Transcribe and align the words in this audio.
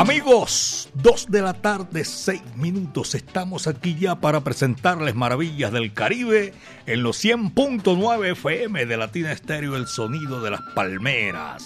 Amigos, 0.00 0.88
2 0.94 1.30
de 1.30 1.42
la 1.42 1.52
tarde, 1.52 2.06
6 2.06 2.56
minutos. 2.56 3.14
Estamos 3.14 3.66
aquí 3.66 3.98
ya 4.00 4.18
para 4.18 4.40
presentarles 4.40 5.14
Maravillas 5.14 5.72
del 5.72 5.92
Caribe 5.92 6.54
en 6.86 7.02
los 7.02 7.22
100.9 7.22 8.32
FM 8.32 8.86
de 8.86 8.96
Latina 8.96 9.30
Estéreo, 9.30 9.76
el 9.76 9.86
sonido 9.86 10.40
de 10.40 10.52
las 10.52 10.62
palmeras. 10.74 11.62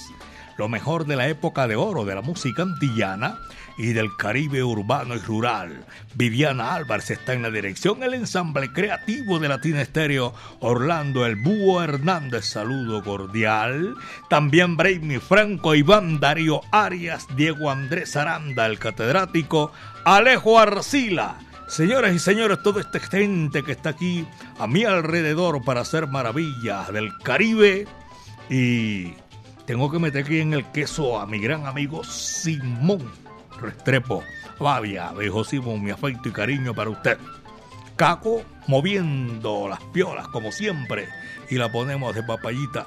Lo 0.58 0.68
mejor 0.68 1.06
de 1.06 1.14
la 1.14 1.28
época 1.28 1.68
de 1.68 1.76
oro 1.76 2.04
de 2.04 2.16
la 2.16 2.22
música 2.22 2.62
antillana 2.62 3.38
y 3.76 3.92
del 3.92 4.16
Caribe 4.16 4.62
urbano 4.62 5.14
y 5.14 5.18
rural. 5.18 5.84
Viviana 6.14 6.74
Álvarez 6.74 7.10
está 7.10 7.32
en 7.32 7.42
la 7.42 7.50
dirección, 7.50 8.02
el 8.02 8.14
ensamble 8.14 8.72
creativo 8.72 9.38
de 9.38 9.48
Latina 9.48 9.82
Estéreo, 9.82 10.34
Orlando 10.60 11.26
El 11.26 11.36
Búho 11.36 11.82
Hernández, 11.82 12.44
saludo 12.44 13.02
cordial. 13.02 13.96
También 14.28 14.76
Brainy 14.76 15.18
Franco, 15.18 15.74
Iván 15.74 16.20
Darío 16.20 16.60
Arias, 16.70 17.26
Diego 17.36 17.70
Andrés 17.70 18.16
Aranda, 18.16 18.66
el 18.66 18.78
catedrático, 18.78 19.72
Alejo 20.04 20.58
Arcila. 20.58 21.38
Señoras 21.66 22.14
y 22.14 22.18
señores, 22.18 22.62
toda 22.62 22.82
esta 22.82 23.00
gente 23.00 23.62
que 23.62 23.72
está 23.72 23.90
aquí 23.90 24.26
a 24.58 24.66
mi 24.66 24.84
alrededor 24.84 25.64
para 25.64 25.80
hacer 25.80 26.06
maravillas 26.06 26.92
del 26.92 27.10
Caribe 27.22 27.88
y 28.50 29.14
tengo 29.66 29.90
que 29.90 29.98
meter 29.98 30.24
aquí 30.24 30.40
en 30.40 30.52
el 30.52 30.66
queso 30.72 31.18
a 31.18 31.26
mi 31.26 31.38
gran 31.38 31.66
amigo 31.66 32.04
Simón 32.04 33.23
Restrepo. 33.60 34.22
Babia, 34.58 35.12
viejo 35.12 35.44
mi 35.78 35.90
afecto 35.90 36.28
y 36.28 36.32
cariño 36.32 36.74
para 36.74 36.90
usted. 36.90 37.18
Caco 37.96 38.42
moviendo 38.66 39.68
las 39.68 39.80
piolas 39.92 40.28
como 40.28 40.52
siempre 40.52 41.08
y 41.50 41.56
la 41.56 41.70
ponemos 41.70 42.14
de 42.14 42.22
papayita 42.22 42.86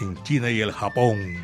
en 0.00 0.20
China 0.22 0.50
y 0.50 0.60
el 0.60 0.72
Japón. 0.72 1.36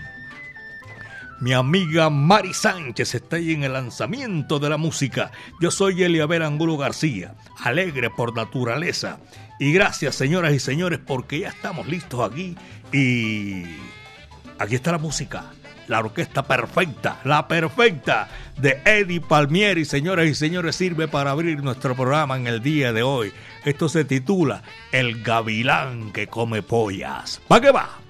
Mi 1.38 1.52
amiga 1.52 2.08
Mari 2.08 2.54
Sánchez 2.54 3.14
está 3.14 3.36
ahí 3.36 3.52
en 3.52 3.62
el 3.62 3.74
lanzamiento 3.74 4.58
de 4.58 4.70
la 4.70 4.78
música. 4.78 5.32
Yo 5.60 5.70
soy 5.70 6.02
Eliabel 6.02 6.42
Angulo 6.42 6.78
García, 6.78 7.34
alegre 7.62 8.08
por 8.08 8.34
naturaleza. 8.34 9.18
Y 9.58 9.72
gracias, 9.72 10.14
señoras 10.14 10.54
y 10.54 10.58
señores, 10.58 10.98
porque 10.98 11.40
ya 11.40 11.48
estamos 11.48 11.86
listos 11.88 12.20
aquí. 12.28 12.56
Y 12.90 13.64
aquí 14.58 14.76
está 14.76 14.92
la 14.92 14.98
música. 14.98 15.52
La 15.88 16.00
orquesta 16.00 16.42
perfecta, 16.42 17.20
la 17.24 17.46
perfecta 17.46 18.28
de 18.56 18.80
Eddie 18.84 19.20
Palmieri, 19.20 19.84
señoras 19.84 20.26
y 20.26 20.34
señores, 20.34 20.76
sirve 20.76 21.06
para 21.06 21.30
abrir 21.30 21.62
nuestro 21.62 21.94
programa 21.94 22.36
en 22.36 22.46
el 22.46 22.62
día 22.62 22.92
de 22.92 23.02
hoy. 23.02 23.32
Esto 23.64 23.88
se 23.88 24.04
titula 24.04 24.62
El 24.92 25.22
gavilán 25.22 26.12
que 26.12 26.26
come 26.26 26.62
pollas. 26.62 27.40
¿Va 27.50 27.60
que 27.60 27.70
va? 27.70 28.05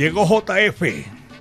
Llegó 0.00 0.24
JF. 0.24 0.82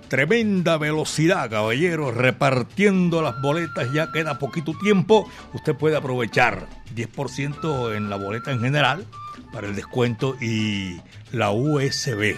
Tremenda 0.10 0.78
velocidad, 0.78 1.50
caballero, 1.50 2.12
repartiendo 2.12 3.22
las 3.22 3.42
boletas, 3.42 3.94
ya 3.94 4.12
queda 4.12 4.38
poquito 4.38 4.74
tiempo, 4.78 5.32
usted 5.54 5.76
puede 5.76 5.96
aprovechar 5.96 6.68
10% 6.94 7.96
en 7.96 8.10
la 8.10 8.18
boleta 8.18 8.52
en 8.52 8.60
general 8.60 9.06
para 9.54 9.66
el 9.66 9.78
descuento 9.78 10.36
y 10.42 11.00
la 11.32 11.52
USB. 11.52 12.36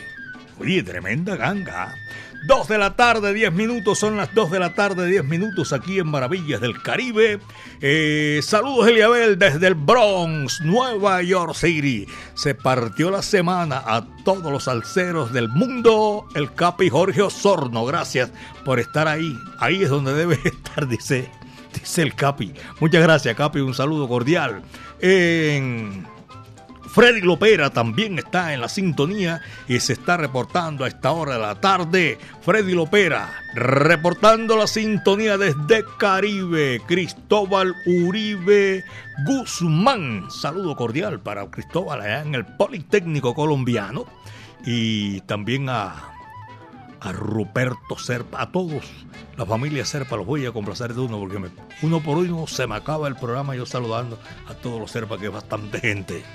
Oye, 0.59 0.83
tremenda 0.83 1.35
ganga. 1.37 1.95
2 2.43 2.67
de 2.67 2.77
la 2.79 2.95
tarde, 2.95 3.33
10 3.33 3.53
minutos, 3.53 3.99
son 3.99 4.17
las 4.17 4.33
2 4.33 4.49
de 4.49 4.59
la 4.59 4.73
tarde, 4.73 5.07
10 5.07 5.23
minutos 5.25 5.73
aquí 5.73 5.99
en 5.99 6.07
Maravillas 6.07 6.59
del 6.59 6.81
Caribe. 6.81 7.39
Eh, 7.81 8.39
saludos 8.41 8.87
Eliabel 8.87 9.37
desde 9.37 9.67
el 9.67 9.75
Bronx, 9.75 10.61
Nueva 10.61 11.21
York 11.21 11.53
City. 11.53 12.07
Se 12.33 12.55
partió 12.55 13.11
la 13.11 13.21
semana 13.21 13.83
a 13.85 14.07
todos 14.23 14.51
los 14.51 14.67
alceros 14.67 15.31
del 15.31 15.49
mundo. 15.49 16.25
El 16.33 16.51
Capi 16.53 16.89
Jorge 16.89 17.21
Osorno, 17.21 17.85
gracias 17.85 18.31
por 18.65 18.79
estar 18.79 19.07
ahí. 19.07 19.37
Ahí 19.59 19.83
es 19.83 19.89
donde 19.89 20.13
debe 20.13 20.39
estar, 20.43 20.87
dice, 20.87 21.29
dice 21.73 22.01
el 22.01 22.15
Capi. 22.15 22.53
Muchas 22.79 23.03
gracias 23.03 23.35
Capi, 23.35 23.59
un 23.59 23.75
saludo 23.75 24.07
cordial. 24.07 24.63
Freddy 26.93 27.21
Lopera 27.21 27.69
también 27.69 28.19
está 28.19 28.53
en 28.53 28.59
la 28.59 28.67
sintonía 28.67 29.41
y 29.69 29.79
se 29.79 29.93
está 29.93 30.17
reportando 30.17 30.83
a 30.83 30.89
esta 30.89 31.13
hora 31.13 31.35
de 31.35 31.39
la 31.39 31.55
tarde. 31.55 32.17
Freddy 32.41 32.73
Lopera 32.73 33.29
reportando 33.55 34.57
la 34.57 34.67
sintonía 34.67 35.37
desde 35.37 35.85
Caribe. 35.97 36.81
Cristóbal 36.85 37.73
Uribe 37.85 38.83
Guzmán. 39.25 40.29
Saludo 40.29 40.75
cordial 40.75 41.21
para 41.21 41.49
Cristóbal 41.49 42.01
allá 42.01 42.23
en 42.23 42.35
el 42.35 42.45
Politécnico 42.45 43.33
Colombiano. 43.33 44.05
Y 44.65 45.21
también 45.21 45.69
a, 45.69 45.95
a 46.99 47.11
Ruperto 47.13 47.97
Serpa, 47.97 48.41
a 48.41 48.51
todos. 48.51 48.83
La 49.37 49.45
familia 49.45 49.85
Serpa 49.85 50.17
los 50.17 50.25
voy 50.25 50.45
a 50.45 50.51
complacer 50.51 50.93
de 50.93 50.99
uno 50.99 51.17
porque 51.17 51.39
uno 51.83 52.01
por 52.01 52.17
uno 52.17 52.47
se 52.47 52.67
me 52.67 52.75
acaba 52.75 53.07
el 53.07 53.15
programa 53.15 53.55
yo 53.55 53.65
saludando 53.65 54.19
a 54.49 54.55
todos 54.55 54.77
los 54.77 54.91
Serpa 54.91 55.17
que 55.17 55.27
es 55.27 55.31
bastante 55.31 55.79
gente 55.79 56.25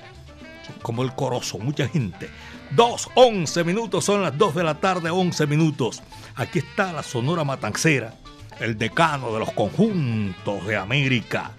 como 0.83 1.03
el 1.03 1.15
Corozo, 1.15 1.59
mucha 1.59 1.89
gente. 1.89 2.29
2, 2.71 3.11
11 3.15 3.65
minutos, 3.65 4.05
son 4.05 4.23
las 4.23 4.37
2 4.37 4.55
de 4.55 4.65
la 4.65 4.75
tarde, 4.81 5.11
11 5.11 5.47
minutos. 5.47 6.03
Aquí 6.35 6.59
está 6.59 6.93
la 6.93 7.03
Sonora 7.03 7.45
Matancera, 7.45 8.15
el 8.61 8.77
decano 8.77 9.33
de 9.33 9.39
los 9.39 9.53
conjuntos 9.53 10.67
de 10.67 10.77
América. 10.77 11.53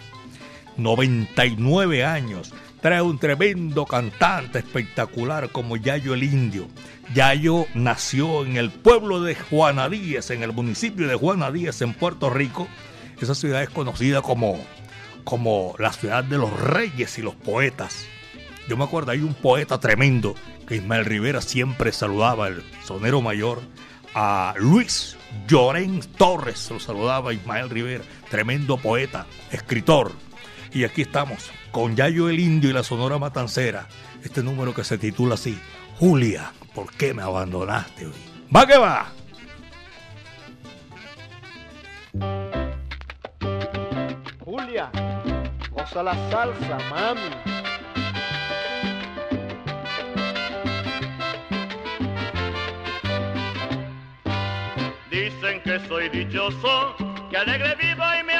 99 0.76 2.04
años. 2.04 2.52
Trae 2.80 3.02
un 3.02 3.18
tremendo 3.18 3.86
cantante 3.86 4.60
espectacular 4.60 5.50
como 5.50 5.76
Yayo 5.76 6.14
el 6.14 6.22
Indio. 6.22 6.68
Yayo 7.12 7.66
nació 7.74 8.44
en 8.44 8.56
el 8.56 8.70
pueblo 8.70 9.20
de 9.20 9.34
Juana 9.34 9.88
Díaz, 9.88 10.30
en 10.30 10.44
el 10.44 10.52
municipio 10.52 11.08
de 11.08 11.16
Juana 11.16 11.50
Díaz, 11.50 11.82
en 11.82 11.94
Puerto 11.94 12.30
Rico. 12.30 12.68
Esa 13.20 13.34
ciudad 13.34 13.62
es 13.62 13.70
conocida 13.70 14.22
como, 14.22 14.60
como 15.24 15.74
la 15.78 15.92
ciudad 15.92 16.22
de 16.22 16.38
los 16.38 16.52
reyes 16.60 17.18
y 17.18 17.22
los 17.22 17.34
poetas. 17.34 18.06
Yo 18.68 18.76
me 18.76 18.84
acuerdo, 18.84 19.12
hay 19.12 19.20
un 19.20 19.32
poeta 19.32 19.80
tremendo 19.80 20.34
que 20.66 20.76
Ismael 20.76 21.06
Rivera 21.06 21.40
siempre 21.40 21.90
saludaba, 21.90 22.48
el 22.48 22.62
sonero 22.84 23.22
mayor, 23.22 23.62
a 24.14 24.52
Luis 24.58 25.16
Llorén 25.46 26.00
Torres, 26.18 26.70
lo 26.70 26.78
saludaba 26.78 27.32
Ismael 27.32 27.70
Rivera, 27.70 28.04
tremendo 28.30 28.76
poeta, 28.76 29.26
escritor. 29.50 30.12
Y 30.70 30.84
aquí 30.84 31.00
estamos, 31.00 31.50
con 31.72 31.96
Yayo 31.96 32.28
el 32.28 32.38
Indio 32.40 32.68
y 32.68 32.74
la 32.74 32.82
Sonora 32.82 33.18
Matancera, 33.18 33.88
este 34.22 34.42
número 34.42 34.74
que 34.74 34.84
se 34.84 34.98
titula 34.98 35.36
así, 35.36 35.58
Julia, 35.98 36.52
¿por 36.74 36.92
qué 36.92 37.14
me 37.14 37.22
abandonaste 37.22 38.06
hoy? 38.06 38.12
¡Va 38.54 38.66
que 38.66 38.76
va! 38.76 39.12
Julia, 44.44 44.90
goza 45.70 46.02
la 46.02 46.30
salsa, 46.30 46.78
mami. 46.90 47.57
Soy 55.86 56.08
dichoso, 56.08 56.96
que 57.30 57.36
alegre 57.36 57.74
vivo 57.76 58.04
y 58.18 58.24
me 58.24 58.38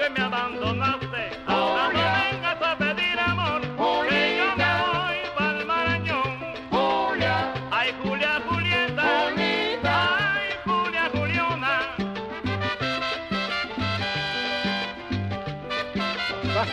Porque 0.00 0.18
me 0.18 0.24
abandonaste. 0.24 1.30
Ahora 1.46 1.88
no 1.92 2.00
vengas 2.32 2.62
a 2.62 2.78
pedir 2.78 3.18
amor. 3.20 3.60
Que 4.08 4.36
yo 4.38 4.56
me 4.56 4.64
voy 4.80 5.18
pa'l 5.36 5.66
Marañón. 5.66 6.38
Julia, 6.70 7.52
Ay, 7.70 7.94
Julia, 8.02 8.40
Julieta. 8.48 9.02
bonita, 9.24 10.34
Ay, 10.34 10.48
Julia, 10.64 11.10
Juliona. 11.12 11.96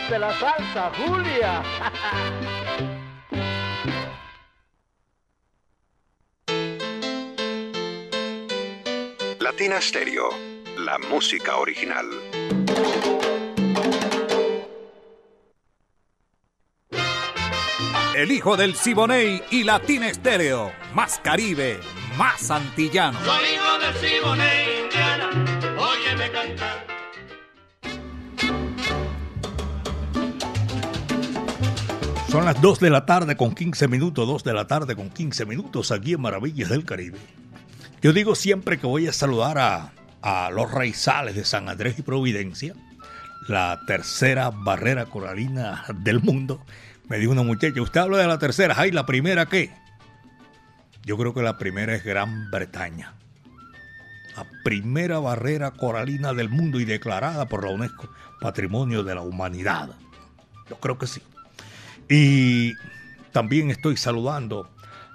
de 0.08 0.18
la 0.18 0.32
salsa, 0.32 0.90
Julia. 0.96 1.62
Latina 9.40 9.80
Stereo, 9.80 10.30
la 10.78 10.98
música 10.98 11.56
original. 11.56 12.06
El 18.18 18.32
hijo 18.32 18.56
del 18.56 18.74
Siboney 18.74 19.44
y 19.52 19.62
Latina 19.62 20.08
Estéreo. 20.08 20.72
Más 20.92 21.20
Caribe, 21.20 21.78
más 22.16 22.50
antillano. 22.50 23.16
Soy 23.24 23.44
hijo 23.54 23.78
del 23.78 23.94
Siboney, 23.94 24.82
Indiana, 24.82 25.30
óyeme 25.78 26.32
cantar. 26.32 26.86
Son 32.28 32.44
las 32.44 32.60
2 32.60 32.80
de 32.80 32.90
la 32.90 33.06
tarde 33.06 33.36
con 33.36 33.54
15 33.54 33.86
minutos, 33.86 34.26
2 34.26 34.42
de 34.42 34.52
la 34.52 34.66
tarde 34.66 34.96
con 34.96 35.10
15 35.10 35.46
minutos 35.46 35.92
aquí 35.92 36.14
en 36.14 36.20
Maravillas 36.20 36.70
del 36.70 36.84
Caribe. 36.84 37.18
Yo 38.02 38.12
digo 38.12 38.34
siempre 38.34 38.80
que 38.80 38.88
voy 38.88 39.06
a 39.06 39.12
saludar 39.12 39.58
a, 39.58 39.92
a 40.22 40.50
los 40.50 40.68
raizales 40.72 41.36
de 41.36 41.44
San 41.44 41.68
Andrés 41.68 41.96
y 42.00 42.02
Providencia, 42.02 42.74
la 43.46 43.78
tercera 43.86 44.50
barrera 44.50 45.06
coralina 45.06 45.84
del 46.00 46.20
mundo. 46.20 46.64
Me 47.08 47.18
dijo 47.18 47.32
una 47.32 47.42
muchacha, 47.42 47.80
usted 47.80 48.00
habla 48.00 48.18
de 48.18 48.26
la 48.26 48.38
tercera, 48.38 48.74
¿ay, 48.76 48.90
la 48.90 49.06
primera 49.06 49.46
qué? 49.46 49.72
Yo 51.04 51.16
creo 51.16 51.32
que 51.32 51.40
la 51.40 51.56
primera 51.56 51.94
es 51.94 52.04
Gran 52.04 52.50
Bretaña. 52.50 53.14
La 54.36 54.46
primera 54.62 55.18
barrera 55.18 55.70
coralina 55.70 56.34
del 56.34 56.50
mundo 56.50 56.78
y 56.80 56.84
declarada 56.84 57.46
por 57.46 57.64
la 57.64 57.70
UNESCO 57.70 58.10
Patrimonio 58.40 59.02
de 59.02 59.14
la 59.14 59.22
Humanidad. 59.22 59.90
Yo 60.68 60.78
creo 60.78 60.98
que 60.98 61.06
sí. 61.06 61.22
Y 62.10 62.74
también 63.32 63.70
estoy 63.70 63.96
saludando 63.96 64.70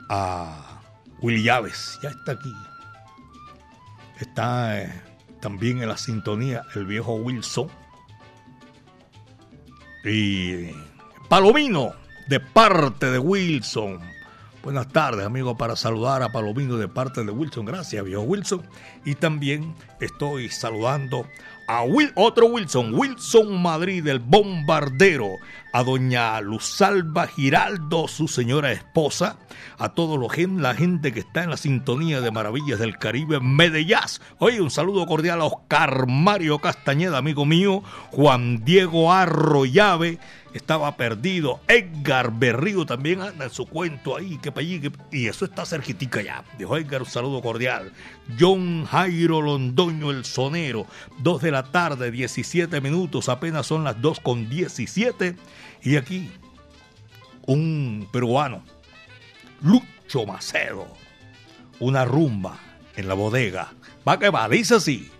a 0.09 0.81
Will 1.21 1.43
Llaves, 1.43 1.99
ya 2.01 2.09
está 2.09 2.33
aquí. 2.33 2.53
Está 4.19 4.81
eh, 4.81 5.01
también 5.41 5.81
en 5.81 5.89
la 5.89 5.97
sintonía 5.97 6.63
el 6.75 6.85
viejo 6.85 7.15
Wilson. 7.15 7.69
Y 10.03 10.71
Palomino, 11.33 11.95
de 12.27 12.39
parte 12.39 13.09
de 13.09 13.17
Wilson. 13.17 13.99
Buenas 14.61 14.87
tardes, 14.89 15.25
amigos, 15.25 15.57
para 15.57 15.75
saludar 15.75 16.21
a 16.21 16.31
Palomino 16.31 16.77
de 16.77 16.87
parte 16.87 17.23
de 17.23 17.31
Wilson. 17.31 17.65
Gracias, 17.65 18.05
viejo 18.05 18.21
Wilson. 18.21 18.61
Y 19.03 19.15
también 19.15 19.73
estoy 19.99 20.49
saludando 20.49 21.25
a 21.67 21.85
otro 22.13 22.45
Wilson, 22.45 22.93
Wilson 22.93 23.59
Madrid, 23.59 24.07
el 24.07 24.19
bombardero, 24.19 25.27
a 25.73 25.83
doña 25.83 26.39
Luzalba 26.39 27.25
Giraldo, 27.25 28.07
su 28.07 28.27
señora 28.27 28.71
esposa, 28.71 29.37
a 29.79 29.89
toda 29.89 30.17
la 30.17 30.75
gente 30.75 31.11
que 31.11 31.21
está 31.21 31.43
en 31.43 31.49
la 31.49 31.57
sintonía 31.57 32.21
de 32.21 32.29
Maravillas 32.29 32.77
del 32.77 32.99
Caribe, 32.99 33.39
Medellín. 33.39 33.83
Oye, 34.37 34.61
un 34.61 34.69
saludo 34.69 35.05
cordial 35.07 35.41
a 35.41 35.45
Oscar 35.45 36.05
Mario 36.07 36.59
Castañeda, 36.59 37.17
amigo 37.17 37.45
mío, 37.45 37.83
Juan 38.11 38.63
Diego 38.63 39.11
Arroyave, 39.11 40.19
estaba 40.53 40.95
perdido. 40.95 41.59
Edgar 41.67 42.31
Berrío 42.31 42.85
también 42.85 43.21
anda 43.21 43.45
en 43.45 43.51
su 43.51 43.65
cuento 43.65 44.15
ahí, 44.15 44.37
que 44.37 44.51
para 44.51 44.61
allí, 44.61 44.79
que... 44.79 44.91
y 45.11 45.27
eso 45.27 45.45
está 45.45 45.65
cerquitica 45.65 46.21
ya. 46.21 46.43
Dijo 46.57 46.77
Edgar, 46.77 47.01
un 47.01 47.07
saludo 47.07 47.41
cordial. 47.41 47.91
John 48.39 48.85
Jairo 48.85 49.41
Londoño, 49.41 50.11
el 50.11 50.23
sonero, 50.23 50.85
2 51.19 51.41
de 51.41 51.51
la 51.51 51.63
tarde, 51.63 52.11
17 52.11 52.79
minutos, 52.81 53.27
apenas 53.29 53.65
son 53.65 53.83
las 53.83 54.01
2 54.01 54.19
con 54.19 54.49
17. 54.49 55.35
Y 55.83 55.97
aquí, 55.97 56.31
un 57.45 58.07
peruano, 58.11 58.63
Lucho 59.61 60.25
Macedo, 60.25 60.87
una 61.79 62.05
rumba 62.05 62.57
en 62.95 63.07
la 63.09 63.15
bodega. 63.15 63.73
Va 64.07 64.17
que 64.17 64.29
va, 64.29 64.47
dice 64.47 64.75
así. 64.75 65.11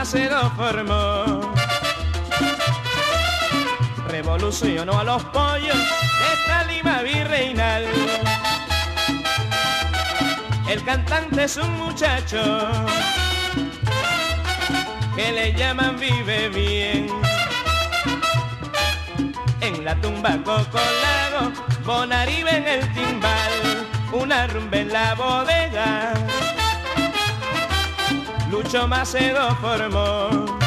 Lucho 0.00 0.16
Macedo 0.16 0.50
formó. 0.56 1.52
Revolucionó 4.08 4.98
a 4.98 5.04
los 5.04 5.22
pollos 5.24 5.76
de 5.76 6.32
esta 6.32 6.64
lima 6.64 7.02
virreinal. 7.02 7.84
El 10.68 10.82
cantante 10.84 11.44
es 11.44 11.58
un 11.58 11.70
muchacho 11.76 12.40
que 15.14 15.32
le 15.32 15.52
llaman 15.52 15.98
vive 15.98 16.48
bien. 16.48 17.08
En 19.60 19.84
la 19.84 19.94
tumba 19.96 20.30
Cocolago, 20.38 21.52
Bonaribe 21.84 22.56
en 22.56 22.68
el 22.68 22.94
timbal, 22.94 23.86
una 24.12 24.46
rumba 24.46 24.78
en 24.78 24.92
la 24.92 25.14
bodega. 25.14 26.29
Lucho 28.50 28.88
Macedo 28.88 29.54
formó. 29.56 30.58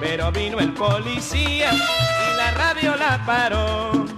Pero 0.00 0.32
vino 0.32 0.58
el 0.58 0.72
policía 0.72 1.70
y 1.72 2.36
la 2.36 2.50
radio 2.52 2.96
la 2.96 3.24
paró. 3.26 4.13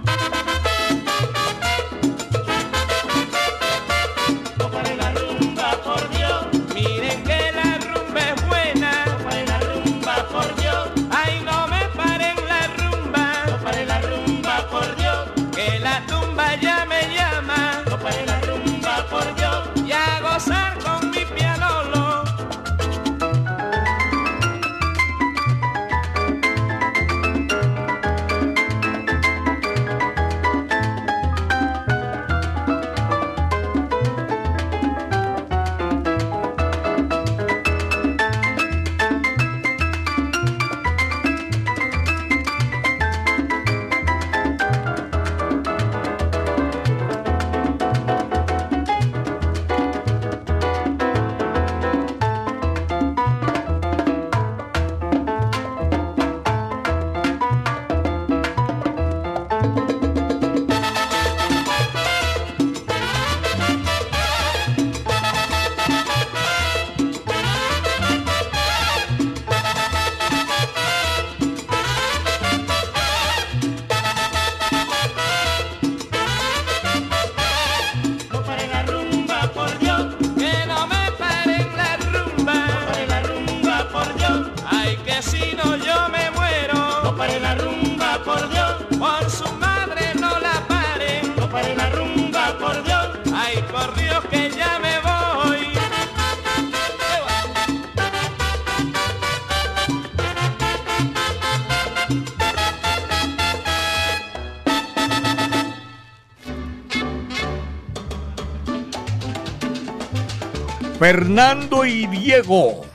Fernando 111.09 111.85
y 111.85 112.05
Diego 112.07 112.85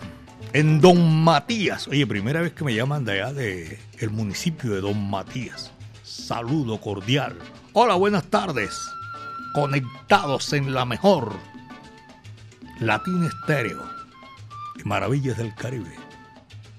en 0.52 0.82
Don 0.82 1.24
Matías. 1.24 1.88
Oye, 1.88 2.06
primera 2.06 2.42
vez 2.42 2.52
que 2.52 2.62
me 2.62 2.74
llaman 2.74 3.06
de 3.06 3.12
allá 3.12 3.32
de 3.32 3.78
el 4.00 4.10
municipio 4.10 4.74
de 4.74 4.82
Don 4.82 5.08
Matías. 5.08 5.72
Saludo 6.02 6.78
cordial. 6.78 7.38
Hola, 7.72 7.94
buenas 7.94 8.24
tardes. 8.24 8.78
conectados 9.54 10.52
en 10.52 10.74
la 10.74 10.84
mejor 10.84 11.32
Latina 12.80 13.28
Estéreo 13.28 13.82
y 14.78 14.86
Maravillas 14.86 15.38
del 15.38 15.54
Caribe. 15.54 15.96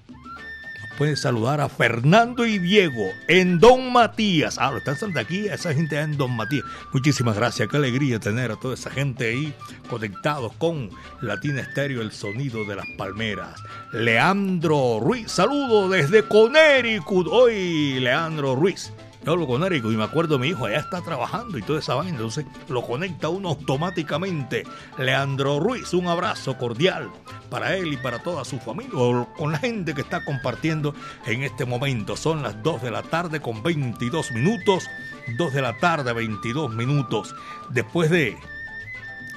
Nos 0.09 0.97
pueden 0.99 1.17
saludar 1.17 1.61
a 1.61 1.67
Fernando 1.67 2.45
y 2.45 2.59
Diego 2.59 3.07
en 3.27 3.59
Don 3.59 3.91
Matías. 3.91 4.59
Ah, 4.59 4.69
lo 4.69 4.77
están 4.77 5.11
de 5.11 5.19
aquí, 5.19 5.47
esa 5.47 5.73
gente 5.73 5.99
en 5.99 6.15
Don 6.15 6.29
Matías. 6.35 6.62
Muchísimas 6.93 7.35
gracias, 7.35 7.67
qué 7.69 7.77
alegría 7.77 8.19
tener 8.19 8.51
a 8.51 8.55
toda 8.55 8.75
esa 8.75 8.91
gente 8.91 9.27
ahí 9.27 9.53
conectados 9.89 10.53
con 10.59 10.91
Latina 11.21 11.61
Estéreo, 11.61 12.03
el 12.03 12.11
sonido 12.11 12.65
de 12.65 12.75
las 12.75 12.85
palmeras. 12.99 13.59
Leandro 13.93 14.99
Ruiz, 15.01 15.31
saludo 15.31 15.89
desde 15.89 16.21
Connecticut. 16.27 17.27
Hoy, 17.31 17.99
Leandro 17.99 18.55
Ruiz 18.55 18.93
yo 19.25 19.31
hablo 19.31 19.47
con 19.47 19.63
Eric 19.63 19.85
y 19.85 19.95
me 19.95 20.03
acuerdo 20.03 20.37
mi 20.37 20.49
hijo 20.49 20.65
allá 20.65 20.79
está 20.79 21.01
trabajando 21.01 21.57
y 21.57 21.61
toda 21.61 21.79
esa 21.79 21.95
vaina, 21.95 22.11
entonces 22.11 22.45
lo 22.67 22.81
conecta 22.81 23.29
uno 23.29 23.49
automáticamente. 23.49 24.63
Leandro 24.97 25.61
Ruiz, 25.61 25.93
un 25.93 26.07
abrazo 26.07 26.57
cordial 26.57 27.09
para 27.49 27.75
él 27.77 27.93
y 27.93 27.97
para 27.97 28.19
toda 28.19 28.43
su 28.43 28.59
familia, 28.59 28.91
o 28.95 29.33
con 29.33 29.53
la 29.53 29.59
gente 29.59 29.93
que 29.93 30.01
está 30.01 30.25
compartiendo 30.25 30.93
en 31.25 31.43
este 31.43 31.65
momento. 31.65 32.17
Son 32.17 32.43
las 32.43 32.61
2 32.63 32.81
de 32.81 32.91
la 32.91 33.01
tarde 33.03 33.39
con 33.39 33.63
22 33.63 34.31
minutos, 34.33 34.89
2 35.37 35.53
de 35.53 35.61
la 35.61 35.77
tarde 35.77 36.11
22 36.11 36.73
minutos. 36.73 37.33
Después 37.69 38.09
de 38.09 38.37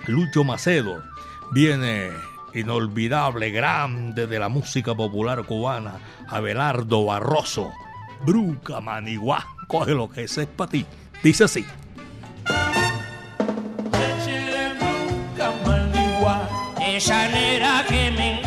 Lucho 0.06 0.42
Macedo, 0.42 1.00
viene 1.52 2.10
inolvidable, 2.54 3.50
grande 3.50 4.26
de 4.26 4.38
la 4.40 4.48
música 4.48 4.96
popular 4.96 5.44
cubana, 5.44 6.00
Abelardo 6.28 7.04
Barroso, 7.04 7.70
Bruca 8.24 8.80
Maniguá 8.80 9.55
coge 9.66 9.92
lo 9.92 10.08
que 10.08 10.24
es 10.24 10.38
para 10.56 10.70
ti. 10.70 10.86
Dice 11.22 11.44
así. 11.44 11.64
Esa 16.96 17.28
nera 17.28 17.84
que 17.86 18.10
me 18.10 18.45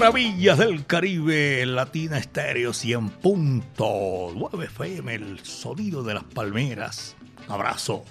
Maravillas 0.00 0.56
del 0.56 0.86
Caribe, 0.86 1.66
Latina 1.66 2.16
Estéreo 2.16 2.70
100.9 2.70 4.64
FM, 4.64 5.14
el 5.14 5.40
sonido 5.40 6.02
de 6.02 6.14
las 6.14 6.24
palmeras. 6.24 7.16
Abrazo. 7.48 8.06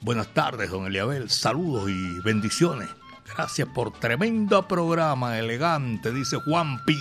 Buenas 0.00 0.26
tardes, 0.34 0.68
don 0.68 0.84
Eliabel. 0.84 1.30
Saludos 1.30 1.88
y 1.90 2.20
bendiciones. 2.24 2.88
Gracias 3.36 3.68
por 3.68 3.92
tremendo 3.92 4.66
programa, 4.66 5.38
elegante, 5.38 6.10
dice 6.10 6.38
Juan 6.38 6.84
Pi. 6.84 6.98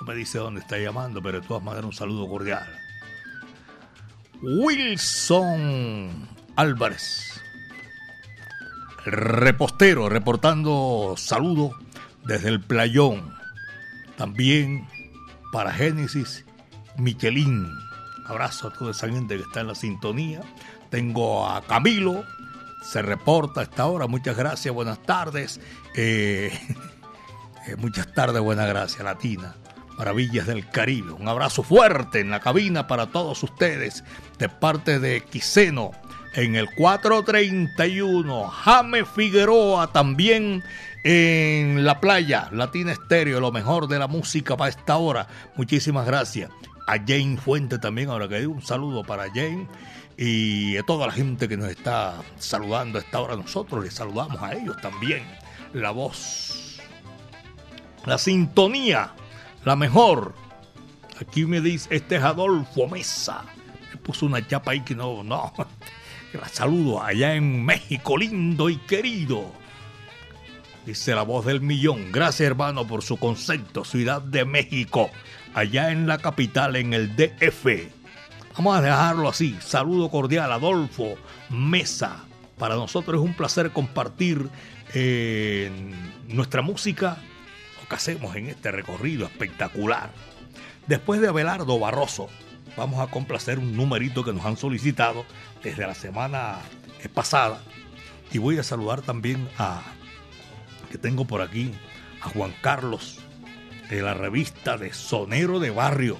No 0.00 0.06
me 0.06 0.14
dice 0.14 0.38
dónde 0.38 0.62
está 0.62 0.78
llamando, 0.78 1.20
pero 1.20 1.42
de 1.42 1.46
todas 1.46 1.62
maneras 1.62 1.84
un 1.84 1.92
saludo 1.92 2.26
cordial. 2.26 2.66
Wilson 4.40 6.26
Álvarez. 6.56 7.38
repostero, 9.04 10.08
reportando 10.08 11.16
saludos 11.18 11.74
desde 12.24 12.48
el 12.48 12.60
playón. 12.60 13.34
También 14.16 14.86
para 15.52 15.72
Génesis, 15.72 16.44
Michelín. 16.96 17.68
Abrazo 18.26 18.68
a 18.68 18.72
toda 18.72 18.92
esa 18.92 19.08
gente 19.08 19.36
que 19.36 19.42
está 19.42 19.60
en 19.60 19.68
la 19.68 19.74
sintonía. 19.74 20.40
Tengo 20.90 21.48
a 21.48 21.62
Camilo, 21.62 22.24
se 22.82 23.02
reporta 23.02 23.60
a 23.60 23.64
esta 23.64 23.86
hora. 23.86 24.06
Muchas 24.06 24.36
gracias, 24.36 24.72
buenas 24.74 25.02
tardes. 25.02 25.60
Eh, 25.96 26.52
eh, 27.66 27.76
muchas 27.76 28.12
tardes, 28.14 28.40
buenas 28.40 28.68
gracias, 28.68 29.02
Latina. 29.02 29.56
Maravillas 29.98 30.46
del 30.46 30.68
Caribe. 30.68 31.12
Un 31.12 31.28
abrazo 31.28 31.62
fuerte 31.62 32.20
en 32.20 32.30
la 32.30 32.40
cabina 32.40 32.86
para 32.86 33.06
todos 33.06 33.42
ustedes 33.42 34.02
de 34.38 34.48
parte 34.48 34.98
de 34.98 35.22
Quiseno 35.22 35.92
en 36.34 36.56
el 36.56 36.72
431. 36.74 38.48
Jame 38.48 39.04
Figueroa 39.04 39.92
también 39.92 40.62
en 41.04 41.84
la 41.84 42.00
playa. 42.00 42.48
Latina 42.52 42.92
Estéreo, 42.92 43.40
lo 43.40 43.52
mejor 43.52 43.88
de 43.88 43.98
la 43.98 44.06
música 44.06 44.56
para 44.56 44.70
esta 44.70 44.96
hora. 44.96 45.26
Muchísimas 45.56 46.06
gracias. 46.06 46.50
A 46.86 46.98
Jane 46.98 47.36
Fuente 47.36 47.78
también, 47.78 48.10
ahora 48.10 48.28
que 48.28 48.40
digo 48.40 48.52
un 48.52 48.62
saludo 48.62 49.04
para 49.04 49.28
Jane 49.28 49.68
y 50.16 50.76
a 50.76 50.82
toda 50.82 51.06
la 51.06 51.12
gente 51.12 51.48
que 51.48 51.56
nos 51.56 51.68
está 51.68 52.14
saludando 52.38 52.98
a 52.98 53.02
esta 53.02 53.20
hora. 53.20 53.36
Nosotros 53.36 53.84
les 53.84 53.94
saludamos 53.94 54.42
a 54.42 54.54
ellos 54.54 54.76
también. 54.80 55.24
La 55.72 55.92
voz, 55.92 56.80
la 58.06 58.18
sintonía 58.18 59.12
la 59.64 59.76
mejor. 59.76 60.34
Aquí 61.20 61.44
me 61.44 61.60
dice, 61.60 61.94
este 61.94 62.16
es 62.16 62.22
Adolfo 62.22 62.88
Mesa. 62.88 63.44
Me 63.90 63.98
puso 63.98 64.26
una 64.26 64.46
chapa 64.46 64.72
ahí 64.72 64.80
que 64.80 64.94
no, 64.94 65.22
no. 65.22 65.52
La 66.32 66.48
saludo 66.52 67.02
allá 67.02 67.34
en 67.34 67.64
México, 67.64 68.16
lindo 68.16 68.70
y 68.70 68.76
querido. 68.78 69.52
Dice 70.90 71.14
la 71.14 71.22
voz 71.22 71.46
del 71.46 71.60
millón. 71.60 72.10
Gracias, 72.10 72.48
hermano, 72.48 72.84
por 72.84 73.04
su 73.04 73.16
concepto. 73.16 73.84
Ciudad 73.84 74.20
de 74.20 74.44
México, 74.44 75.08
allá 75.54 75.92
en 75.92 76.08
la 76.08 76.18
capital, 76.18 76.74
en 76.74 76.94
el 76.94 77.14
DF. 77.14 77.64
Vamos 78.56 78.76
a 78.76 78.82
dejarlo 78.82 79.28
así. 79.28 79.56
Saludo 79.60 80.10
cordial, 80.10 80.50
Adolfo 80.50 81.14
Mesa. 81.48 82.24
Para 82.58 82.74
nosotros 82.74 83.22
es 83.22 83.24
un 83.24 83.36
placer 83.36 83.70
compartir 83.70 84.48
eh, 84.92 85.70
nuestra 86.26 86.60
música 86.60 87.18
que 87.88 87.94
hacemos 87.94 88.34
en 88.34 88.48
este 88.48 88.72
recorrido 88.72 89.26
espectacular. 89.26 90.10
Después 90.88 91.20
de 91.20 91.28
Abelardo 91.28 91.78
Barroso, 91.78 92.28
vamos 92.76 92.98
a 92.98 93.12
complacer 93.12 93.60
un 93.60 93.76
numerito 93.76 94.24
que 94.24 94.32
nos 94.32 94.44
han 94.44 94.56
solicitado 94.56 95.24
desde 95.62 95.86
la 95.86 95.94
semana 95.94 96.58
pasada. 97.14 97.62
Y 98.32 98.38
voy 98.38 98.58
a 98.58 98.64
saludar 98.64 99.02
también 99.02 99.48
a, 99.56 99.82
que 100.90 100.98
tengo 100.98 101.24
por 101.24 101.40
aquí, 101.40 101.72
a 102.20 102.28
Juan 102.28 102.52
Carlos, 102.60 103.18
de 103.88 104.02
la 104.02 104.14
revista 104.14 104.76
de 104.76 104.92
Sonero 104.92 105.60
de 105.60 105.70
Barrio. 105.70 106.18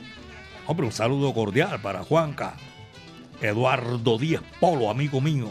Hombre, 0.66 0.86
un 0.86 0.92
saludo 0.92 1.34
cordial 1.34 1.80
para 1.82 2.04
Juanca. 2.04 2.54
Eduardo 3.42 4.18
Díaz 4.18 4.42
Polo, 4.60 4.90
amigo 4.90 5.20
mío. 5.20 5.50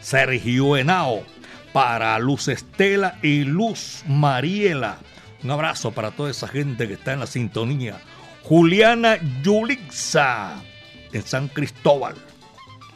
Sergio 0.00 0.76
Henao, 0.76 1.22
para 1.72 2.18
Luz 2.18 2.48
Estela 2.48 3.18
y 3.22 3.44
Luz 3.44 4.02
Mariela 4.06 4.98
un 5.46 5.52
abrazo 5.52 5.92
para 5.92 6.10
toda 6.10 6.30
esa 6.30 6.48
gente 6.48 6.88
que 6.88 6.94
está 6.94 7.12
en 7.12 7.20
la 7.20 7.26
sintonía. 7.28 8.00
Juliana 8.42 9.16
Yulixa, 9.44 10.60
en 11.12 11.22
San 11.22 11.46
Cristóbal, 11.46 12.16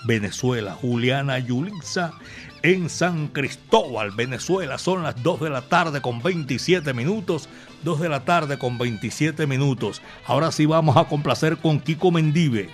Venezuela. 0.05 0.73
Juliana 0.75 1.39
Yulixa, 1.39 2.13
en 2.63 2.89
San 2.89 3.29
Cristóbal, 3.29 4.11
Venezuela. 4.13 4.79
Son 4.79 5.03
las 5.03 5.23
2 5.23 5.41
de 5.41 5.51
la 5.51 5.63
tarde 5.63 6.01
con 6.01 6.23
27 6.23 6.93
minutos. 6.95 7.49
2 7.85 8.01
de 8.01 8.09
la 8.09 8.25
tarde 8.25 8.59
con 8.59 8.79
27 8.79 9.47
minutos. 9.47 10.03
Ahora 10.27 10.53
sí 10.53 10.67
vamos 10.67 10.97
a 10.97 11.05
complacer 11.05 11.57
con 11.57 11.81
Kiko 11.81 12.11
Mendive. 12.11 12.71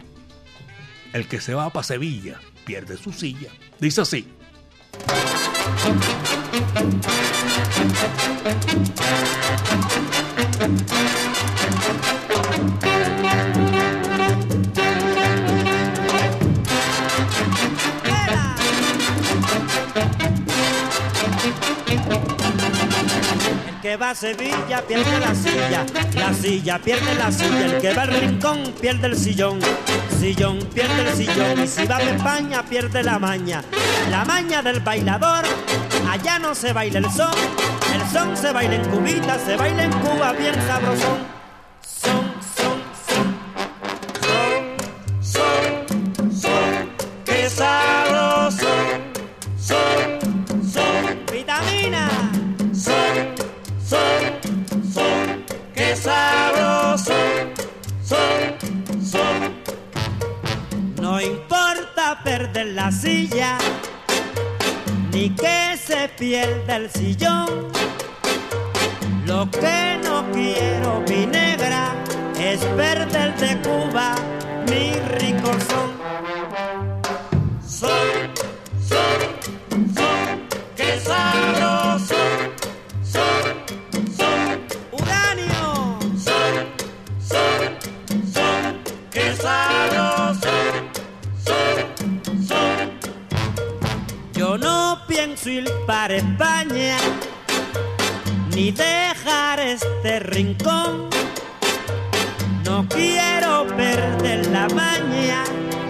El 1.13 1.29
que 1.29 1.41
se 1.41 1.55
va 1.55 1.71
para 1.71 1.85
Sevilla 1.85 2.41
pierde 2.65 2.97
su 2.97 3.13
silla. 3.13 3.51
Dice 3.81 4.01
así. 4.03 4.27
Que 23.87 23.97
va 23.97 24.11
a 24.11 24.15
Sevilla 24.17 24.83
pierde 24.85 25.21
la 25.21 25.33
silla, 25.33 25.87
la 26.17 26.35
silla 26.35 26.77
pierde 26.77 27.15
la 27.15 27.31
silla, 27.31 27.67
el 27.67 27.81
que 27.81 27.95
va 27.95 28.03
al 28.03 28.09
rincón 28.09 28.75
pierde 28.81 29.07
el 29.07 29.17
sillón, 29.17 29.61
sillón 30.19 30.59
pierde 30.75 31.03
el 31.03 31.17
sillón 31.17 31.63
y 31.63 31.69
si 31.69 31.87
va 31.87 31.99
a 31.99 32.03
España 32.03 32.65
pierde 32.65 33.05
la 33.05 33.21
maña, 33.21 33.63
la 34.11 34.25
maña 34.25 34.61
del 34.61 34.81
bailador, 34.81 35.45
allá 36.11 36.41
no 36.41 36.53
se 36.57 36.73
baila 36.73 36.99
el 36.99 37.09
son, 37.13 37.31
el 37.95 38.11
son 38.13 38.37
se 38.37 38.51
baila 38.51 38.75
en 38.75 38.85
Cubita, 38.91 39.39
se 39.39 39.55
baila 39.55 39.85
en 39.85 39.93
Cuba 39.93 40.33
bien 40.33 40.57
sabrosón. 40.67 41.36
La 62.87 62.93
silla, 62.93 63.59
ni 65.11 65.31
que 65.31 65.77
se 65.77 66.09
pierda 66.21 66.77
el 66.77 66.89
sillón. 66.89 67.49
Lo 69.27 69.51
que 69.51 69.99
no 70.05 70.25
quiero, 70.33 71.03
mi 71.09 71.27
negra, 71.27 71.95
es 72.39 72.61
perder 72.81 73.37
de 73.39 73.51
Cuba 73.67 74.15
mi 74.71 74.93
rico 75.19 75.51
son. 75.69 75.91
Son, 77.79 78.15
son, 78.91 79.19
son, 79.97 80.29
qué 80.77 81.01
sabroso. 81.01 81.76
Para 95.87 96.17
España 96.17 96.97
ni 98.53 98.73
dejar 98.73 99.61
este 99.61 100.19
rincón. 100.19 101.09
No 102.65 102.85
quiero 102.89 103.65
perder 103.77 104.47
la 104.49 104.67
maña 104.71 105.45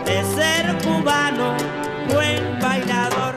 de 0.04 0.22
ser 0.34 0.76
cubano, 0.84 1.56
buen 2.12 2.58
bailador. 2.60 3.36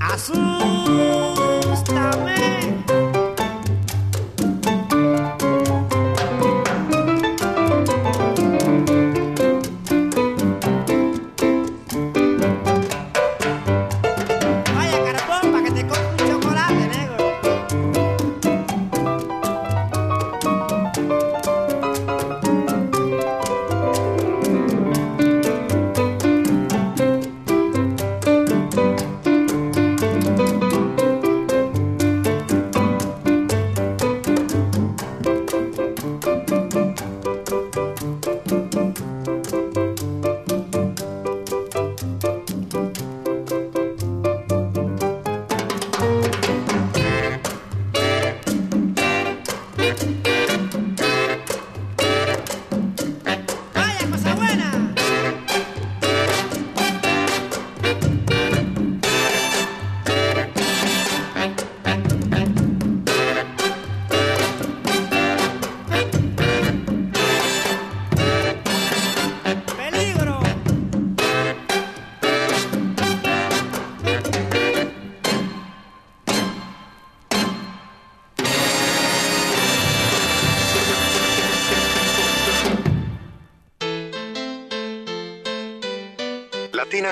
Asústame. 0.00 1.23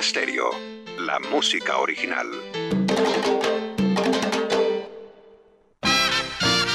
Stereo, 0.02 0.50
la 0.98 1.20
música 1.30 1.78
original. 1.78 2.26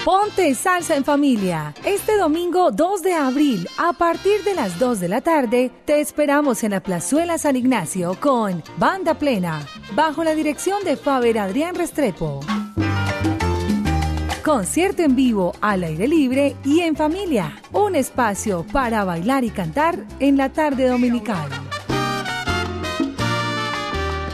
Ponte 0.06 0.56
Salsa 0.56 0.96
en 0.96 1.04
Familia. 1.04 1.74
Este 1.84 2.16
domingo 2.16 2.72
2 2.72 3.04
de 3.04 3.14
abril, 3.14 3.68
a 3.78 3.92
partir 3.92 4.46
de 4.46 4.56
las 4.56 4.80
2 4.80 5.02
de 5.02 5.10
la 5.10 5.20
tarde, 5.20 5.72
te 5.84 6.00
esperamos 6.00 6.64
en 6.64 6.72
la 6.72 6.82
Plazuela 6.82 7.38
San 7.38 7.58
Ignacio 7.58 8.18
con 8.22 8.64
Banda 8.78 9.16
Plena, 9.16 9.68
bajo 9.94 10.24
la 10.24 10.34
dirección 10.34 10.86
de 10.86 10.96
Faber 10.96 11.38
Adrián 11.38 11.76
Restrepo. 11.76 12.40
Concierto 14.42 15.02
en 15.02 15.18
vivo, 15.18 15.52
al 15.60 15.84
aire 15.84 16.08
libre 16.08 16.56
y 16.64 16.80
en 16.80 16.96
familia. 16.96 17.62
Un 17.74 17.98
espacio 17.98 18.66
para 18.72 19.04
bailar 19.04 19.44
y 19.44 19.50
cantar 19.50 20.06
en 20.22 20.38
la 20.38 20.54
tarde 20.54 20.88
dominical. 20.88 21.67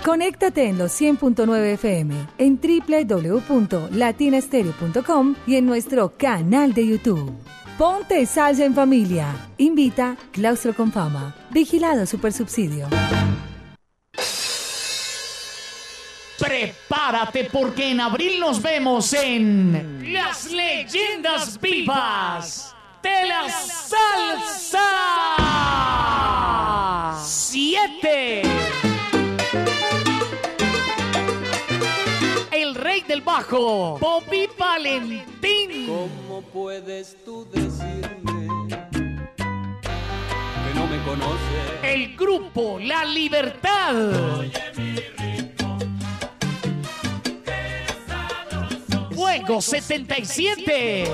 Conéctate 0.04 0.68
en 0.68 0.78
los 0.78 0.92
100.9 1.00 1.76
FM, 1.76 2.28
en 2.38 2.60
www.latinastereo.com 2.60 5.36
y 5.48 5.56
en 5.56 5.66
nuestro 5.66 6.18
canal 6.18 6.74
de 6.74 6.88
YouTube. 6.88 7.32
Ponte 7.78 8.26
salsa 8.26 8.66
en 8.66 8.76
familia. 8.76 9.34
Invita 9.58 10.18
Claustro 10.32 10.74
con 10.74 10.92
Fama. 10.92 11.34
Vigilado 11.52 12.06
Supersubsidio. 12.06 12.90
Prepárate 16.38 17.46
porque 17.46 17.92
en 17.92 18.02
abril 18.02 18.42
nos 18.42 18.62
vemos 18.62 19.14
en 19.14 20.12
Las 20.12 20.52
Leyendas 20.52 21.62
Vivas 21.62 22.76
de 23.02 23.26
la 23.26 23.50
Salsa 23.50 24.82
7. 27.24 28.53
Bajo, 33.24 33.98
Bobby 34.00 34.50
Valentín. 34.58 35.88
¿Cómo 35.88 36.42
puedes 36.42 37.18
tú 37.24 37.48
decirme 37.52 38.48
que 39.78 40.74
no 40.76 40.88
me 40.88 41.02
conoces? 41.04 41.84
El 41.84 42.16
grupo 42.16 42.80
La 42.80 43.06
Libertad. 43.06 43.94
Fuego 49.14 49.62
77. 49.62 51.06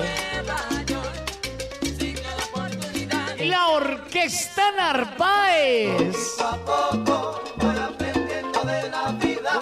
La 3.40 3.68
Orquesta 3.68 4.72
Narváez. 4.76 6.16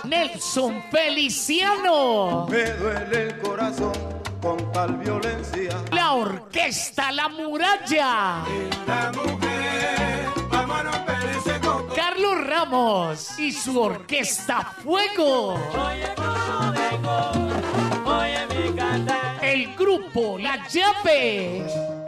Nelson 0.09 0.83
Feliciano. 0.91 2.47
Me 2.49 2.65
duele 2.73 3.23
el 3.25 3.39
corazón 3.39 3.93
con 4.41 4.73
tal 4.73 4.97
violencia. 4.97 5.77
La 5.93 6.15
Orquesta 6.15 7.13
La 7.13 7.29
Muralla. 7.29 8.43
La 8.87 9.13
mujer, 9.15 10.27
vamos 10.51 10.77
a 10.79 10.83
romper 10.83 11.37
ese 11.37 11.61
coco. 11.61 11.95
Carlos 11.95 12.47
Ramos 12.47 13.39
y 13.39 13.53
su 13.53 13.79
Orquesta 13.79 14.75
Fuego. 14.83 15.55
Oye 18.07 18.47
mi 18.49 18.75
cantar. 18.75 19.45
El 19.45 19.77
grupo 19.77 20.39
La 20.39 20.67
Llave. 20.69 22.08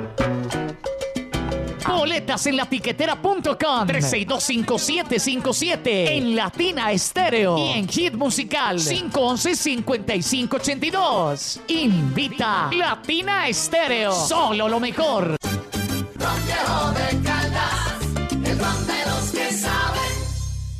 Boletas 2.01 2.47
en 2.47 2.57
latiquetera.com 2.57 3.87
3625757 3.87 5.79
en 5.85 6.35
Latina 6.35 6.91
Estéreo 6.91 7.55
y 7.59 7.73
en 7.73 7.87
Hit 7.87 8.15
Musical 8.15 8.79
511-5582. 8.79 11.59
Invita 11.67 12.71
Latina 12.73 13.47
Estéreo. 13.47 14.13
Solo 14.13 14.67
lo 14.67 14.79
mejor. 14.79 15.37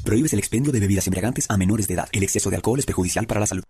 Prohíbes 0.03 0.33
el 0.33 0.39
expendio 0.39 0.71
de 0.71 0.79
bebidas 0.79 1.05
embriagantes 1.05 1.45
a 1.51 1.57
menores 1.57 1.87
de 1.87 1.93
edad. 1.93 2.09
El 2.13 2.23
exceso 2.23 2.49
de 2.49 2.55
alcohol 2.55 2.79
es 2.79 2.87
perjudicial 2.87 3.27
para 3.27 3.41
la 3.41 3.45
salud. 3.45 3.61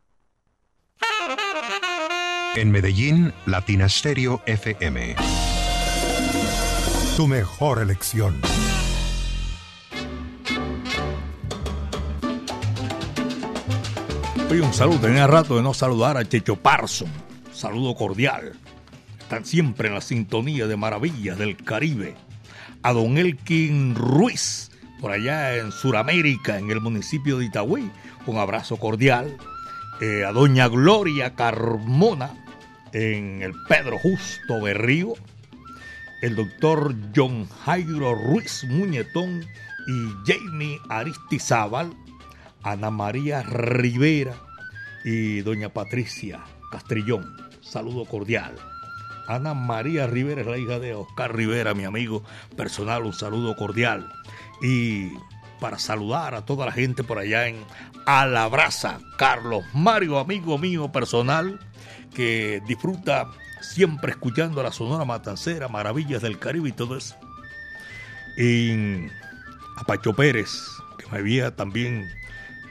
En 2.55 2.71
Medellín, 2.71 3.33
Latina 3.45 3.89
Stereo 3.89 4.41
FM. 4.45 5.17
Tu 7.21 7.27
mejor 7.27 7.79
elección. 7.79 8.41
Oye, 14.49 14.61
un 14.61 14.73
saludo. 14.73 15.01
Tenía 15.01 15.27
rato 15.27 15.55
de 15.55 15.61
no 15.61 15.75
saludar 15.75 16.17
a 16.17 16.27
Checho 16.27 16.55
Parson. 16.55 17.09
Saludo 17.53 17.93
cordial. 17.93 18.53
Están 19.19 19.45
siempre 19.45 19.89
en 19.89 19.93
la 19.93 20.01
sintonía 20.01 20.65
de 20.65 20.75
Maravillas 20.77 21.37
del 21.37 21.57
Caribe. 21.57 22.15
A 22.81 22.91
don 22.91 23.19
Elkin 23.19 23.93
Ruiz, 23.93 24.71
por 24.99 25.11
allá 25.11 25.57
en 25.57 25.71
Sudamérica, 25.71 26.57
en 26.57 26.71
el 26.71 26.81
municipio 26.81 27.37
de 27.37 27.45
Itagüí. 27.45 27.91
Un 28.25 28.37
abrazo 28.39 28.77
cordial. 28.77 29.37
Eh, 30.01 30.25
a 30.25 30.31
doña 30.31 30.67
Gloria 30.69 31.35
Carmona, 31.35 32.31
en 32.93 33.43
el 33.43 33.53
Pedro 33.69 33.99
Justo 33.99 34.59
Berrío. 34.59 35.13
El 36.21 36.35
doctor 36.35 36.93
John 37.15 37.47
Jairo 37.65 38.13
Ruiz 38.13 38.63
Muñetón 38.65 39.41
y 39.87 40.31
Jamie 40.31 40.79
Aristizábal. 40.87 41.93
Ana 42.61 42.91
María 42.91 43.41
Rivera 43.41 44.35
y 45.03 45.41
doña 45.41 45.69
Patricia 45.69 46.43
Castrillón. 46.71 47.35
Saludo 47.61 48.05
cordial. 48.05 48.53
Ana 49.27 49.55
María 49.55 50.05
Rivera 50.05 50.41
es 50.41 50.47
la 50.47 50.57
hija 50.59 50.77
de 50.77 50.93
Oscar 50.93 51.35
Rivera, 51.35 51.73
mi 51.73 51.85
amigo 51.85 52.23
personal, 52.55 53.03
un 53.03 53.13
saludo 53.13 53.55
cordial. 53.55 54.07
Y 54.61 55.09
para 55.59 55.79
saludar 55.79 56.35
a 56.35 56.45
toda 56.45 56.67
la 56.67 56.71
gente 56.71 57.03
por 57.03 57.17
allá 57.17 57.47
en 57.47 57.55
Alabraza, 58.05 58.99
Carlos 59.17 59.63
Mario, 59.73 60.19
amigo 60.19 60.59
mío 60.59 60.91
personal, 60.91 61.59
que 62.13 62.61
disfruta 62.67 63.27
siempre 63.61 64.11
escuchando 64.11 64.61
la 64.63 64.71
Sonora 64.71 65.05
Matancera, 65.05 65.67
Maravillas 65.67 66.21
del 66.21 66.39
Caribe 66.39 66.69
y 66.69 66.73
todo 66.73 66.97
eso. 66.97 67.15
Y 68.37 69.05
a 69.77 69.83
Pacho 69.85 70.13
Pérez, 70.13 70.51
que 70.97 71.05
me 71.11 71.19
había 71.19 71.55
también 71.55 72.09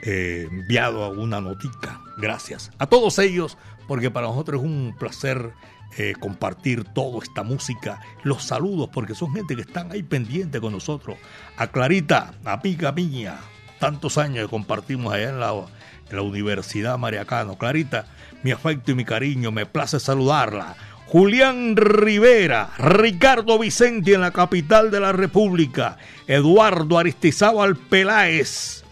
eh, 0.03 0.47
enviado 0.49 1.09
una 1.11 1.41
notica. 1.41 2.01
Gracias 2.17 2.71
a 2.77 2.87
todos 2.87 3.19
ellos, 3.19 3.57
porque 3.87 4.11
para 4.11 4.27
nosotros 4.27 4.61
es 4.61 4.67
un 4.67 4.95
placer 4.97 5.53
eh, 5.97 6.13
compartir 6.19 6.85
toda 6.85 7.19
esta 7.21 7.43
música. 7.43 7.99
Los 8.23 8.43
saludos, 8.43 8.89
porque 8.93 9.13
son 9.13 9.33
gente 9.33 9.55
que 9.55 9.61
están 9.63 9.91
ahí 9.91 10.03
pendiente 10.03 10.61
con 10.61 10.71
nosotros. 10.71 11.17
A 11.57 11.67
Clarita, 11.67 12.33
amiga 12.45 12.91
mía, 12.93 13.39
tantos 13.79 14.17
años 14.17 14.45
que 14.45 14.49
compartimos 14.49 15.13
allá 15.13 15.29
en 15.29 15.39
la, 15.39 15.51
en 15.51 16.15
la 16.15 16.21
Universidad 16.21 16.97
Mariacano. 16.97 17.57
Clarita, 17.57 18.07
mi 18.43 18.51
afecto 18.51 18.91
y 18.91 18.95
mi 18.95 19.05
cariño, 19.05 19.51
me 19.51 19.65
place 19.65 19.99
saludarla. 19.99 20.75
Julián 21.11 21.75
Rivera, 21.75 22.69
Ricardo 22.77 23.59
Vicente 23.59 24.13
en 24.13 24.21
la 24.21 24.31
capital 24.31 24.91
de 24.91 25.01
la 25.01 25.11
República, 25.11 25.97
Eduardo 26.25 26.97
Aristizábal 26.97 27.75
Peláez 27.75 28.85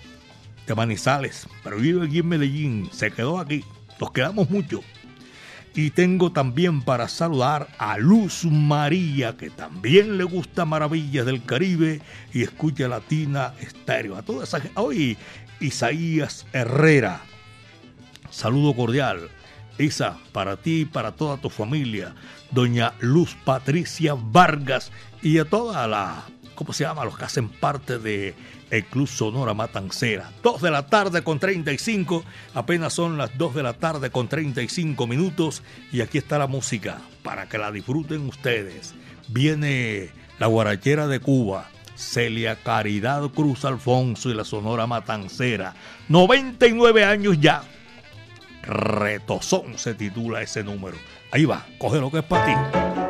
de 0.67 0.75
Manizales, 0.75 1.47
pero 1.63 1.77
vive 1.77 2.05
aquí 2.05 2.19
en 2.19 2.27
Medellín, 2.27 2.89
se 2.91 3.11
quedó 3.11 3.39
aquí, 3.39 3.63
nos 4.01 4.11
quedamos 4.11 4.49
mucho. 4.49 4.81
Y 5.73 5.91
tengo 5.91 6.31
también 6.33 6.81
para 6.81 7.07
saludar 7.07 7.69
a 7.77 7.97
Luz 7.97 8.43
María, 8.43 9.37
que 9.37 9.49
también 9.49 10.17
le 10.17 10.25
gusta 10.25 10.65
Maravillas 10.65 11.25
del 11.25 11.45
Caribe 11.45 12.01
y 12.33 12.43
escucha 12.43 12.89
Latina 12.89 13.53
Estéreo. 13.61 14.17
A 14.17 14.23
toda 14.23 14.43
esa 14.43 14.59
gente. 14.59 14.77
Hoy, 14.77 15.17
Isaías 15.61 16.45
Herrera, 16.51 17.21
saludo 18.29 18.75
cordial. 18.75 19.29
Isa, 19.79 20.17
para 20.31 20.57
ti 20.57 20.81
y 20.81 20.85
para 20.85 21.13
toda 21.13 21.37
tu 21.37 21.49
familia. 21.49 22.13
Doña 22.51 22.93
Luz 22.99 23.35
Patricia 23.45 24.15
Vargas 24.15 24.91
y 25.21 25.39
a 25.39 25.45
toda 25.45 25.87
la, 25.87 26.23
¿cómo 26.55 26.73
se 26.73 26.83
llama? 26.83 27.05
Los 27.05 27.17
que 27.17 27.25
hacen 27.25 27.49
parte 27.49 27.97
de 27.97 28.35
el 28.69 28.85
Club 28.85 29.07
Sonora 29.07 29.53
Matancera. 29.53 30.31
2 30.43 30.61
de 30.61 30.71
la 30.71 30.87
tarde 30.87 31.23
con 31.23 31.39
35, 31.39 32.23
apenas 32.53 32.93
son 32.93 33.17
las 33.17 33.37
2 33.37 33.55
de 33.55 33.63
la 33.63 33.73
tarde 33.73 34.11
con 34.11 34.27
35 34.27 35.07
minutos 35.07 35.63
y 35.91 36.01
aquí 36.01 36.17
está 36.17 36.37
la 36.37 36.47
música 36.47 37.01
para 37.23 37.47
que 37.47 37.57
la 37.57 37.71
disfruten 37.71 38.27
ustedes. 38.27 38.93
viene 39.29 40.09
la 40.39 40.47
guarachera 40.47 41.07
de 41.07 41.19
Cuba, 41.19 41.69
Celia 41.95 42.55
Caridad 42.55 43.29
Cruz 43.29 43.65
Alfonso 43.65 44.29
y 44.29 44.33
la 44.33 44.45
Sonora 44.45 44.87
Matancera. 44.87 45.75
99 46.07 47.03
años 47.03 47.39
ya. 47.39 47.63
Retozón 48.63 49.77
se 49.77 49.93
titula 49.93 50.41
ese 50.41 50.63
número. 50.63 50.97
Ahí 51.31 51.45
va, 51.45 51.65
coge 51.77 51.99
lo 51.99 52.11
que 52.11 52.19
es 52.19 52.25
para 52.25 52.45
ti. 52.45 53.08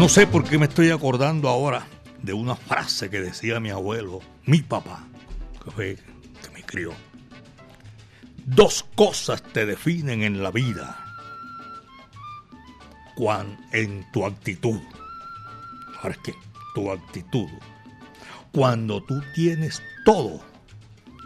No 0.00 0.08
sé 0.08 0.26
por 0.26 0.48
qué 0.48 0.56
me 0.56 0.64
estoy 0.64 0.88
acordando 0.88 1.46
ahora 1.46 1.86
de 2.22 2.32
una 2.32 2.56
frase 2.56 3.10
que 3.10 3.20
decía 3.20 3.60
mi 3.60 3.68
abuelo, 3.68 4.20
mi 4.46 4.62
papá, 4.62 5.06
que 5.62 5.70
fue 5.70 5.98
que 6.42 6.50
me 6.54 6.62
crió. 6.62 6.94
Dos 8.46 8.86
cosas 8.94 9.42
te 9.42 9.66
definen 9.66 10.22
en 10.22 10.42
la 10.42 10.50
vida. 10.50 11.04
En 13.72 14.10
tu 14.10 14.24
actitud. 14.24 14.80
Ahora 15.98 16.12
es 16.14 16.18
que 16.24 16.34
tu 16.74 16.90
actitud. 16.90 17.50
Cuando 18.52 19.02
tú 19.02 19.20
tienes 19.34 19.82
todo 20.06 20.40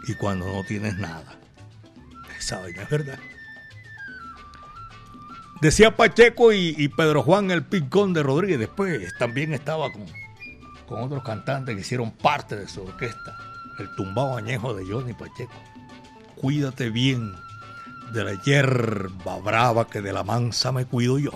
y 0.05 0.15
cuando 0.15 0.51
no 0.51 0.65
tienes 0.65 0.97
nada. 0.97 1.39
Esa 2.37 2.59
vaina 2.59 2.83
es 2.83 2.89
verdad. 2.89 3.19
Decía 5.61 5.95
Pacheco 5.95 6.51
y, 6.53 6.87
Pedro 6.89 7.23
Juan 7.23 7.49
el 7.51 7.63
Picón 7.63 8.13
de 8.13 8.23
Rodríguez. 8.23 8.59
Después 8.59 9.13
también 9.17 9.53
estaba 9.53 9.91
con, 9.91 10.05
con 10.87 11.01
otros 11.01 11.23
cantantes 11.23 11.75
que 11.75 11.81
hicieron 11.81 12.11
parte 12.11 12.55
de 12.55 12.67
su 12.67 12.83
orquesta. 12.83 13.37
El 13.79 13.93
tumbado 13.95 14.37
añejo 14.37 14.73
de 14.73 14.85
Johnny 14.85 15.13
Pacheco. 15.13 15.53
Cuídate 16.35 16.89
bien 16.89 17.33
de 18.11 18.23
la 18.23 18.33
hierba 18.43 19.39
brava 19.39 19.87
que 19.87 20.01
de 20.01 20.13
la 20.13 20.23
mansa 20.23 20.71
me 20.71 20.85
cuido 20.85 21.17
yo. 21.17 21.31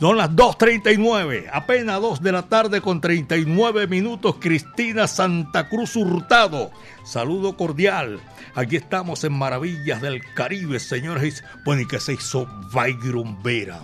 Son 0.00 0.16
las 0.16 0.30
2.39, 0.30 1.50
apenas 1.52 2.00
2 2.00 2.22
de 2.22 2.30
la 2.30 2.42
tarde 2.42 2.80
con 2.80 3.00
39 3.00 3.88
minutos. 3.88 4.36
Cristina 4.38 5.08
Santa 5.08 5.68
Cruz 5.68 5.96
Hurtado, 5.96 6.70
saludo 7.04 7.56
cordial. 7.56 8.20
Aquí 8.54 8.76
estamos 8.76 9.24
en 9.24 9.32
Maravillas 9.32 10.00
del 10.00 10.22
Caribe, 10.34 10.78
señores. 10.78 11.42
Bueno, 11.64 11.82
y 11.82 11.88
que 11.88 11.98
se 11.98 12.12
hizo 12.12 12.46
Byron 12.72 13.42
Vera. 13.42 13.80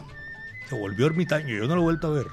Se 0.68 0.78
volvió 0.78 1.06
ermitaño, 1.06 1.48
yo 1.48 1.66
no 1.66 1.74
lo 1.74 1.80
he 1.80 1.84
vuelto 1.84 2.06
a 2.06 2.10
ver. 2.10 2.26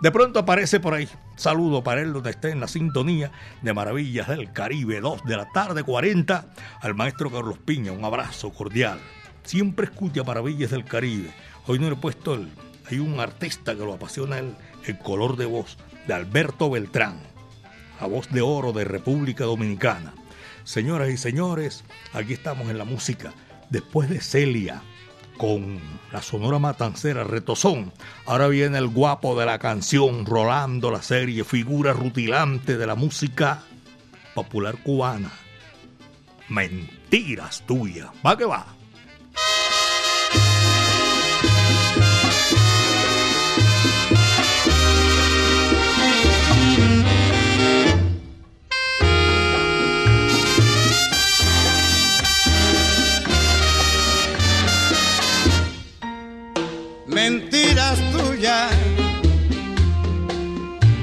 De 0.00 0.10
pronto 0.10 0.40
aparece 0.40 0.80
por 0.80 0.94
ahí. 0.94 1.08
Saludo 1.36 1.84
para 1.84 2.00
él 2.00 2.12
donde 2.12 2.30
esté 2.30 2.50
en 2.50 2.58
la 2.58 2.66
sintonía 2.66 3.30
de 3.62 3.74
Maravillas 3.74 4.26
del 4.26 4.52
Caribe, 4.52 5.00
2 5.00 5.22
de 5.24 5.36
la 5.36 5.48
tarde, 5.50 5.84
40. 5.84 6.46
Al 6.80 6.94
maestro 6.96 7.30
Carlos 7.30 7.58
Piña, 7.58 7.92
un 7.92 8.04
abrazo 8.04 8.50
cordial. 8.50 8.98
Siempre 9.44 9.86
escucha 9.86 10.24
Maravillas 10.24 10.72
del 10.72 10.84
Caribe. 10.84 11.32
Hoy 11.66 11.78
no 11.78 11.86
le 11.86 11.94
he 11.94 11.98
puesto 11.98 12.34
el. 12.34 12.48
Hay 12.90 12.98
un 12.98 13.18
artista 13.18 13.74
que 13.74 13.84
lo 13.84 13.94
apasiona 13.94 14.38
el, 14.38 14.54
el 14.84 14.98
color 14.98 15.36
de 15.36 15.46
voz, 15.46 15.76
de 16.06 16.14
Alberto 16.14 16.70
Beltrán, 16.70 17.18
la 18.00 18.06
voz 18.06 18.30
de 18.30 18.40
oro 18.40 18.72
de 18.72 18.84
República 18.84 19.44
Dominicana. 19.44 20.14
Señoras 20.64 21.10
y 21.10 21.16
señores, 21.16 21.84
aquí 22.12 22.32
estamos 22.32 22.68
en 22.70 22.78
la 22.78 22.84
música. 22.84 23.32
Después 23.70 24.08
de 24.08 24.20
Celia, 24.20 24.82
con 25.36 25.78
la 26.12 26.22
sonora 26.22 26.58
matancera 26.58 27.24
Retozón. 27.24 27.92
Ahora 28.26 28.48
viene 28.48 28.78
el 28.78 28.88
guapo 28.88 29.38
de 29.38 29.46
la 29.46 29.58
canción, 29.58 30.26
Rolando 30.26 30.90
la 30.90 31.02
serie, 31.02 31.44
figura 31.44 31.92
rutilante 31.92 32.76
de 32.76 32.86
la 32.86 32.94
música 32.94 33.62
popular 34.34 34.76
cubana. 34.82 35.32
Mentiras 36.48 37.62
tuyas. 37.66 38.08
Va 38.24 38.36
que 38.36 38.44
va. 38.44 38.66
Mentiras 57.76 57.98
tuyas, 58.12 58.70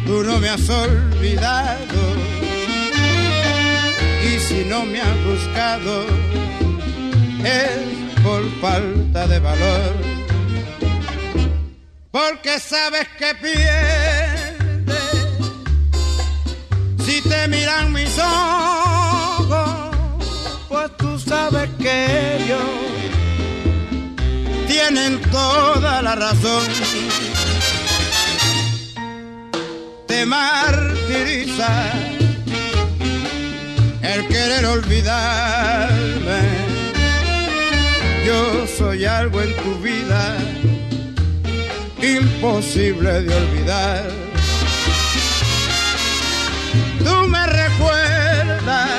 tú 0.06 0.24
no 0.24 0.40
me 0.40 0.50
has 0.50 0.70
olvidado. 0.70 2.02
Y 4.24 4.40
si 4.40 4.66
no 4.66 4.86
me 4.86 5.02
has 5.02 5.24
buscado, 5.26 6.06
es 7.44 8.22
por 8.24 8.44
falta 8.62 9.28
de 9.28 9.40
valor. 9.40 9.94
Porque 12.12 12.60
sabes 12.60 13.08
que 13.18 13.36
pierdes 13.36 14.54
si 17.06 17.22
te 17.22 17.48
miran 17.48 17.92
mis 17.92 18.18
ojos, 18.18 19.96
pues 20.70 20.98
tú 20.98 21.20
sabes 21.20 21.70
que 21.80 22.38
ellos 22.38 23.03
tienen 24.88 25.22
toda 25.32 26.02
la 26.02 26.16
razón. 26.16 26.64
Te 30.08 30.26
martiriza 30.26 31.70
el 34.02 34.28
querer 34.28 34.66
olvidarme. 34.66 36.42
Yo 38.26 38.68
soy 38.78 39.06
algo 39.06 39.42
en 39.42 39.56
tu 39.56 39.76
vida 39.80 40.38
imposible 42.02 43.22
de 43.22 43.36
olvidar. 43.36 44.04
Tú 47.06 47.28
me 47.28 47.46
recuerdas 47.48 48.90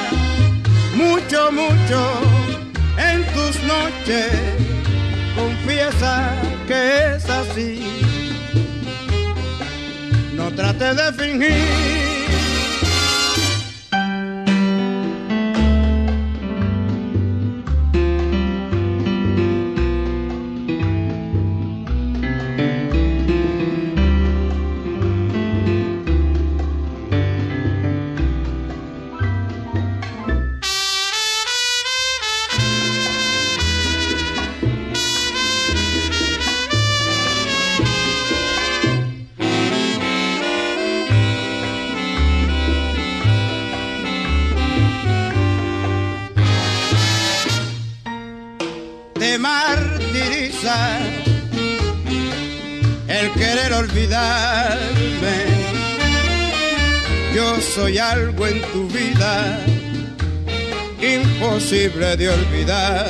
mucho, 0.94 1.52
mucho 1.52 1.98
en 2.96 3.24
tus 3.34 3.62
noches. 3.64 4.63
Confiesa 5.64 6.30
que 6.66 7.14
es 7.14 7.24
así. 7.24 7.80
No 10.34 10.54
trate 10.54 10.92
de 10.92 11.12
fingir. 11.14 12.03
Tu 58.72 58.88
vida 58.88 59.58
imposible 61.00 62.16
de 62.16 62.28
olvidar. 62.28 63.06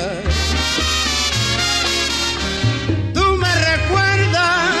Tú 3.13 3.25
me 3.37 3.53
recuerdas 3.71 4.71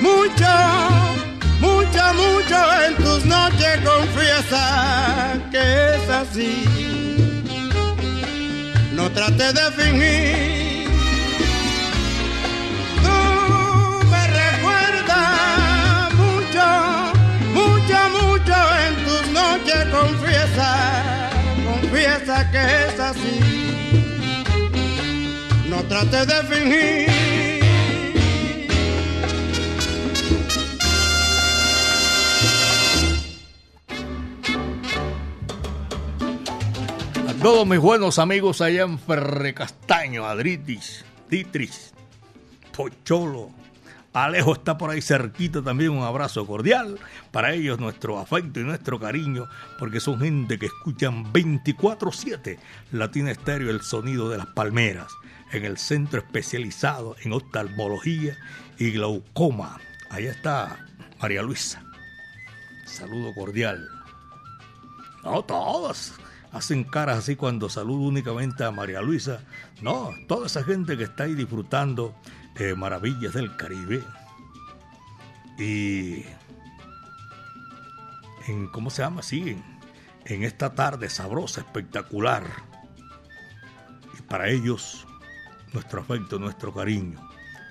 mucho, 0.00 0.52
mucho, 1.60 2.02
mucho 2.14 2.58
en 2.86 2.96
tus 2.96 3.24
noches 3.24 3.80
confiesa 3.84 5.38
que 5.50 5.94
es 5.94 6.08
así 6.08 6.80
no 9.00 9.10
trate 9.12 9.52
de 9.52 9.66
fingir. 9.78 10.49
Que 22.50 22.58
es 22.58 23.00
así. 23.00 23.40
No 25.68 25.82
trate 25.84 26.26
de 26.26 26.42
fingir. 26.44 27.10
A 37.28 37.42
todos 37.42 37.66
mis 37.66 37.78
buenos 37.78 38.18
amigos 38.18 38.60
allá 38.60 38.82
en 38.82 38.98
Ferre 38.98 39.54
Castaño, 39.54 40.26
Adritis, 40.26 41.04
Titris, 41.28 41.92
Pocholo, 42.76 43.50
Alejo 44.12 44.54
está 44.54 44.76
por 44.76 44.90
ahí 44.90 45.00
cerquita 45.00 45.62
también, 45.62 45.90
un 45.90 46.02
abrazo 46.02 46.44
cordial. 46.44 46.98
Para 47.30 47.52
ellos 47.52 47.78
nuestro 47.78 48.18
afecto 48.18 48.58
y 48.58 48.64
nuestro 48.64 48.98
cariño, 48.98 49.46
porque 49.78 50.00
son 50.00 50.18
gente 50.18 50.58
que 50.58 50.66
escuchan 50.66 51.32
24/7 51.32 52.58
Latina 52.90 53.30
Estéreo, 53.30 53.70
el 53.70 53.82
sonido 53.82 54.28
de 54.28 54.38
las 54.38 54.46
palmeras, 54.46 55.12
en 55.52 55.64
el 55.64 55.78
centro 55.78 56.20
especializado 56.20 57.14
en 57.22 57.32
oftalmología 57.32 58.36
y 58.78 58.90
glaucoma. 58.90 59.78
Allá 60.10 60.32
está 60.32 60.86
María 61.20 61.42
Luisa. 61.42 61.84
Saludo 62.84 63.32
cordial. 63.32 63.88
No, 65.22 65.44
todos 65.44 66.14
hacen 66.52 66.82
caras 66.82 67.18
así 67.18 67.36
cuando 67.36 67.68
saludo 67.68 68.08
únicamente 68.08 68.64
a 68.64 68.72
María 68.72 69.00
Luisa. 69.02 69.44
No, 69.82 70.12
toda 70.26 70.46
esa 70.46 70.64
gente 70.64 70.96
que 70.96 71.04
está 71.04 71.24
ahí 71.24 71.34
disfrutando 71.34 72.16
eh, 72.56 72.74
maravillas 72.74 73.34
del 73.34 73.56
Caribe. 73.56 74.02
Y 75.58 76.24
en, 78.46 78.68
¿cómo 78.68 78.90
se 78.90 79.02
llama? 79.02 79.22
Sí, 79.22 79.50
en, 79.50 79.64
en 80.24 80.44
esta 80.44 80.74
tarde 80.74 81.08
sabrosa, 81.08 81.60
espectacular. 81.60 82.44
Y 84.18 84.22
para 84.22 84.48
ellos, 84.48 85.06
nuestro 85.72 86.00
afecto, 86.00 86.38
nuestro 86.38 86.72
cariño. 86.72 87.20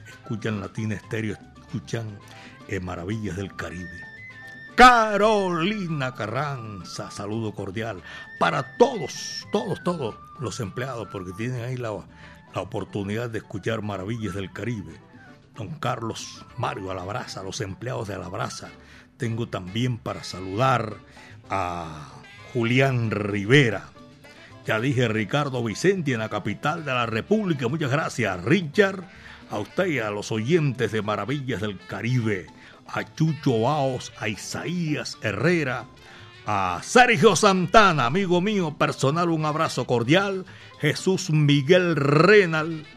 Escuchan 0.07 0.59
Latina 0.59 0.95
Estéreo, 0.95 1.37
escuchan 1.61 2.19
eh, 2.67 2.79
Maravillas 2.79 3.35
del 3.35 3.55
Caribe. 3.55 4.09
Carolina 4.75 6.13
Carranza, 6.13 7.11
saludo 7.11 7.53
cordial 7.53 8.01
para 8.39 8.77
todos, 8.77 9.45
todos, 9.51 9.83
todos 9.83 10.15
los 10.39 10.59
empleados, 10.61 11.09
porque 11.11 11.33
tienen 11.33 11.63
ahí 11.63 11.75
la, 11.75 11.91
la 12.53 12.61
oportunidad 12.61 13.29
de 13.29 13.39
escuchar 13.39 13.81
Maravillas 13.81 14.33
del 14.33 14.51
Caribe. 14.51 14.93
Don 15.55 15.69
Carlos 15.79 16.45
Mario 16.57 16.91
Alabraza, 16.91 17.43
los 17.43 17.61
empleados 17.61 18.07
de 18.07 18.15
Alabraza. 18.15 18.69
Tengo 19.17 19.47
también 19.49 19.97
para 19.97 20.23
saludar 20.23 20.95
a 21.49 22.13
Julián 22.53 23.11
Rivera. 23.11 23.89
Ya 24.65 24.79
dije 24.79 25.07
Ricardo 25.07 25.63
Vicente 25.63 26.13
en 26.13 26.19
la 26.19 26.29
capital 26.29 26.85
de 26.85 26.93
la 26.93 27.05
República. 27.05 27.67
Muchas 27.67 27.91
gracias, 27.91 28.43
Richard. 28.43 29.03
A 29.51 29.59
usted 29.59 29.87
y 29.87 29.99
a 29.99 30.11
los 30.11 30.31
oyentes 30.31 30.91
de 30.91 31.01
Maravillas 31.01 31.61
del 31.61 31.77
Caribe 31.87 32.45
a 32.93 33.03
Chucho 33.15 33.61
Baos, 33.61 34.11
a 34.19 34.27
Isaías 34.27 35.17
Herrera, 35.21 35.85
a 36.51 36.81
Sergio 36.81 37.35
Santana, 37.35 38.07
amigo 38.07 38.41
mío 38.41 38.75
personal, 38.75 39.29
un 39.29 39.45
abrazo 39.45 39.85
cordial, 39.85 40.47
Jesús 40.81 41.29
Miguel 41.29 41.95
Renal. 41.95 42.87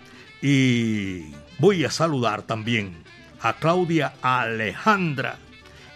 Y 0.40 1.34
voy 1.58 1.84
a 1.84 1.90
saludar 1.90 2.44
también 2.44 3.02
a 3.42 3.52
Claudia 3.56 4.14
Alejandra, 4.22 5.36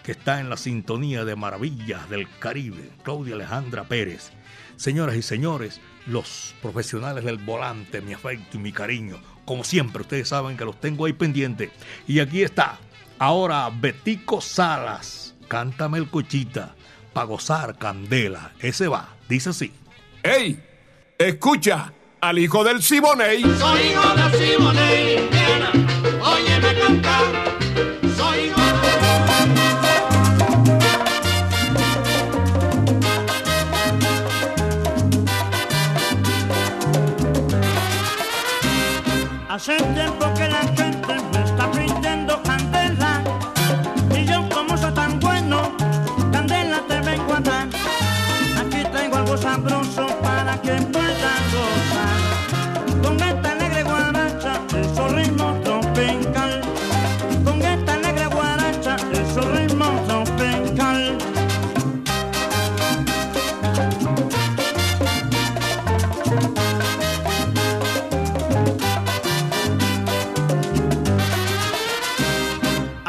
que 0.03 0.11
está 0.11 0.39
en 0.39 0.51
la 0.51 0.57
sintonía 0.57 1.25
de 1.25 1.35
Maravillas 1.35 2.07
del 2.11 2.27
Caribe, 2.37 2.91
Claudia 3.01 3.33
Alejandra 3.33 3.85
Pérez. 3.85 4.29
Señoras 4.75 5.15
y 5.15 5.23
señores, 5.23 5.81
los 6.05 6.53
profesionales 6.61 7.25
del 7.25 7.39
volante, 7.39 8.01
mi 8.01 8.13
afecto 8.13 8.57
y 8.57 8.59
mi 8.59 8.71
cariño, 8.71 9.17
como 9.45 9.63
siempre, 9.63 10.03
ustedes 10.03 10.27
saben 10.27 10.57
que 10.57 10.65
los 10.65 10.79
tengo 10.79 11.05
ahí 11.05 11.13
pendientes. 11.13 11.71
Y 12.07 12.19
aquí 12.19 12.43
está 12.43 12.77
Ahora 13.19 13.71
Betico 13.73 14.41
Salas, 14.41 15.33
cántame 15.47 15.97
el 15.97 16.07
cochita, 16.07 16.75
pa' 17.17 17.23
gozar 17.23 17.79
candela. 17.79 18.51
Ese 18.59 18.87
va, 18.87 19.09
dice 19.27 19.49
así. 19.49 19.73
¡Ey! 20.21 20.63
Escucha 21.17 21.91
al 22.21 22.37
hijo 22.37 22.63
del 22.63 22.83
Siboney. 22.83 23.41
Soy 23.41 23.81
hijo 23.87 24.09
del 24.13 24.31
Siboney, 24.33 25.17
Indiana, 25.17 25.71
óyeme 26.21 26.79
cantar. 26.79 27.25
Soy 28.15 28.37
hijo 28.45 28.61
Hacerte 39.49 39.93
tiempo 39.95 40.36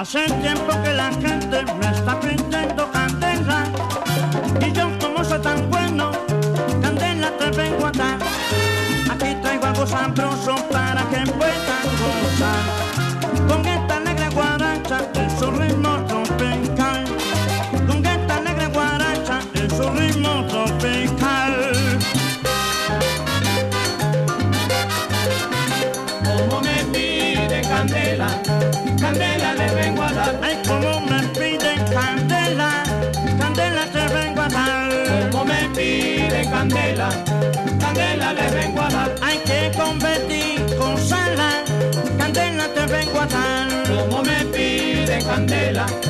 Hace 0.08 0.24
tiempo 0.40 0.72
que 0.82 0.94
la 0.94 1.10
gente 1.12 1.64
me 1.78 1.86
está 1.90 2.18
pidiendo 2.18 2.90
candela 2.90 3.64
Y 4.66 4.72
yo 4.72 4.88
como 4.98 5.22
soy 5.22 5.38
tan 5.40 5.68
bueno, 5.68 6.12
candela 6.80 7.30
te 7.38 7.50
vengo 7.50 7.88
a 7.88 7.90
dar. 7.90 8.18
Aquí 9.10 9.36
traigo 9.42 9.66
algo 9.66 9.86
sabroso 9.86 10.56
para 10.72 11.02
que 11.10 11.30
puedas 11.32 11.84
gozar. 12.00 12.64
Con 13.48 13.66
esta 13.66 13.96
alegre 13.98 14.30
guaracha, 14.30 14.98
en 15.12 15.38
su 15.38 15.50
ritmo 15.50 16.02
tropical. 16.06 17.04
Con 17.86 18.06
esta 18.06 18.36
alegre 18.36 18.66
guaracha, 18.68 19.40
en 19.52 19.70
su 19.70 19.90
ritmo 19.90 20.46
tropical. 20.46 21.98
Como 26.24 26.62
me 26.62 26.84
pide 26.94 27.60
candela, 27.60 28.28
candela 28.98 29.37
Ay, 30.42 30.60
como 30.66 31.00
me 31.00 31.22
piden 31.38 31.84
candela, 31.86 32.82
candela 33.38 33.86
te 33.86 34.08
vengo 34.14 34.42
a 34.42 34.48
dar. 34.48 35.30
Como 35.30 35.44
me 35.46 35.68
pide 35.74 36.48
candela, 36.50 37.08
candela 37.80 38.32
le 38.34 38.50
vengo 38.50 38.82
a 38.82 38.88
dar. 38.90 39.14
Hay 39.22 39.38
que 39.38 39.72
convertir 39.76 40.76
con 40.76 40.98
sala, 40.98 41.64
candela 42.18 42.68
te 42.74 42.86
vengo 42.86 43.20
a 43.20 43.26
dar. 43.26 43.68
Como 43.88 44.22
me 44.22 44.44
pide 44.52 45.18
candela, 45.24 45.86
candela 45.86 46.07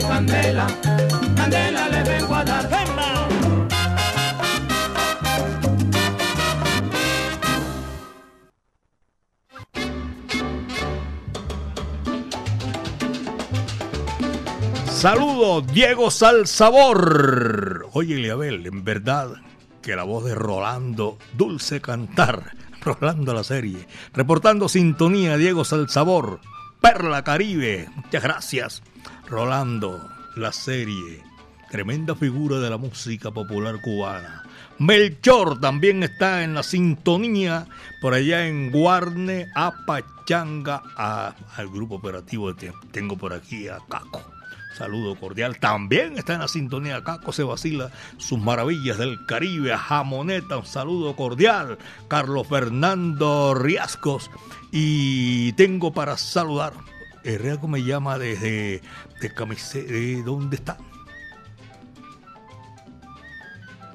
candela, 0.00 0.66
candela 1.36 1.88
le 1.88 2.02
vengo 2.02 2.34
a 2.34 2.44
dar. 2.44 2.68
¡Venga! 2.68 2.90
Saludos, 15.00 15.66
Diego 15.72 16.10
Salsabor. 16.10 17.88
Oye, 17.94 18.16
Eliabel, 18.16 18.66
en 18.66 18.84
verdad 18.84 19.30
que 19.80 19.96
la 19.96 20.02
voz 20.02 20.26
de 20.26 20.34
Rolando, 20.34 21.16
dulce 21.38 21.80
cantar, 21.80 22.52
Rolando 22.82 23.32
la 23.32 23.42
serie, 23.42 23.86
reportando 24.12 24.68
sintonía, 24.68 25.38
Diego 25.38 25.64
Salsabor, 25.64 26.40
Perla 26.82 27.24
Caribe, 27.24 27.88
muchas 27.96 28.22
gracias, 28.22 28.82
Rolando, 29.30 30.08
la 30.34 30.50
serie, 30.50 31.22
tremenda 31.70 32.16
figura 32.16 32.58
de 32.58 32.68
la 32.68 32.78
música 32.78 33.30
popular 33.30 33.80
cubana. 33.80 34.42
Melchor 34.78 35.60
también 35.60 36.02
está 36.02 36.42
en 36.42 36.54
la 36.54 36.64
sintonía 36.64 37.68
por 38.00 38.14
allá 38.14 38.48
en 38.48 38.72
Guarne, 38.72 39.46
Apachanga, 39.54 40.82
al 40.96 41.68
grupo 41.68 41.94
operativo 41.94 42.52
que 42.56 42.72
tengo 42.90 43.16
por 43.16 43.32
aquí 43.32 43.68
a 43.68 43.78
Caco. 43.88 44.20
Saludo 44.76 45.14
cordial. 45.14 45.60
También 45.60 46.18
está 46.18 46.34
en 46.34 46.40
la 46.40 46.48
sintonía 46.48 47.04
Caco 47.04 47.32
se 47.32 47.44
vacila 47.44 47.92
sus 48.18 48.40
maravillas 48.40 48.98
del 48.98 49.26
Caribe. 49.26 49.72
A 49.72 49.78
Jamoneta, 49.78 50.56
un 50.56 50.66
saludo 50.66 51.14
cordial. 51.14 51.78
Carlos 52.08 52.48
Fernando 52.48 53.54
Riascos. 53.54 54.28
Y 54.72 55.52
tengo 55.52 55.92
para 55.92 56.16
saludar. 56.16 56.72
El 57.24 57.38
Riasco 57.38 57.68
me 57.68 57.82
llama 57.82 58.18
desde 58.18 58.80
de 59.20 59.34
camise- 59.34 59.84
de 59.86 60.22
¿Dónde 60.22 60.56
está? 60.56 60.78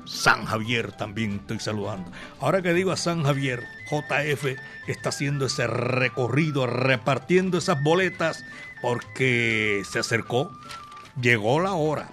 San 0.05 0.45
Javier 0.45 0.91
también 0.91 1.37
estoy 1.41 1.59
saludando. 1.59 2.11
Ahora 2.39 2.61
que 2.61 2.73
digo 2.73 2.91
a 2.91 2.97
San 2.97 3.23
Javier, 3.23 3.63
JF 3.89 4.55
está 4.87 5.09
haciendo 5.09 5.45
ese 5.47 5.67
recorrido, 5.67 6.67
repartiendo 6.67 7.57
esas 7.57 7.81
boletas 7.83 8.43
porque 8.81 9.81
se 9.89 9.99
acercó, 9.99 10.51
llegó 11.19 11.59
la 11.59 11.73
hora. 11.73 12.09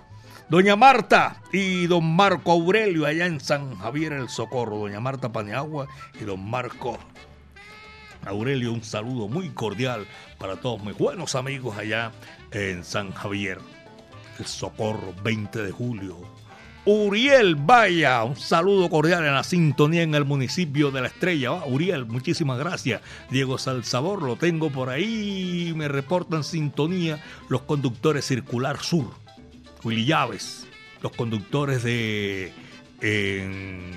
Doña 0.49 0.75
Marta 0.77 1.37
y 1.53 1.87
don 1.87 2.15
Marco 2.17 2.53
Aurelio 2.53 3.07
allá 3.07 3.27
en 3.27 3.41
San 3.41 3.77
Javier 3.79 4.13
el 4.15 4.29
Socorro. 4.29 4.79
Doña 4.79 5.01
Marta 5.01 5.31
Paniagua 5.33 5.87
y 6.21 6.25
don 6.25 6.49
Marco 6.49 6.99
Aurelio, 8.27 8.73
un 8.73 8.83
saludo 8.83 9.29
muy 9.29 9.51
cordial 9.51 10.07
para 10.39 10.57
todos 10.57 10.83
mis 10.83 10.97
buenos 10.97 11.35
amigos 11.35 11.77
allá 11.77 12.13
en 12.51 12.85
San 12.85 13.13
Javier. 13.13 13.59
El 14.39 14.47
Socorro, 14.47 15.15
20 15.23 15.63
de 15.63 15.73
julio. 15.73 16.17
Uriel 16.85 17.55
Vaya, 17.55 18.25
un 18.25 18.37
saludo 18.37 18.91
cordial 18.91 19.25
en 19.25 19.35
la 19.35 19.45
sintonía 19.45 20.03
en 20.03 20.17
el 20.17 20.25
municipio 20.25 20.91
de 20.91 21.01
La 21.01 21.07
Estrella. 21.07 21.51
Ah, 21.51 21.65
Uriel, 21.67 22.07
muchísimas 22.07 22.59
gracias. 22.59 23.03
Diego 23.31 23.57
Salsabor, 23.57 24.23
lo 24.23 24.35
tengo 24.35 24.71
por 24.71 24.91
ahí. 24.91 25.73
Me 25.77 25.87
reportan 25.87 26.43
sintonía 26.43 27.23
los 27.49 27.63
conductores 27.63 28.27
Circular 28.27 28.83
Sur. 28.83 29.13
Willy 29.85 30.07
Llaves, 30.07 30.67
los 31.03 31.13
conductores 31.13 31.85
de 31.85 32.53
en 33.01 33.93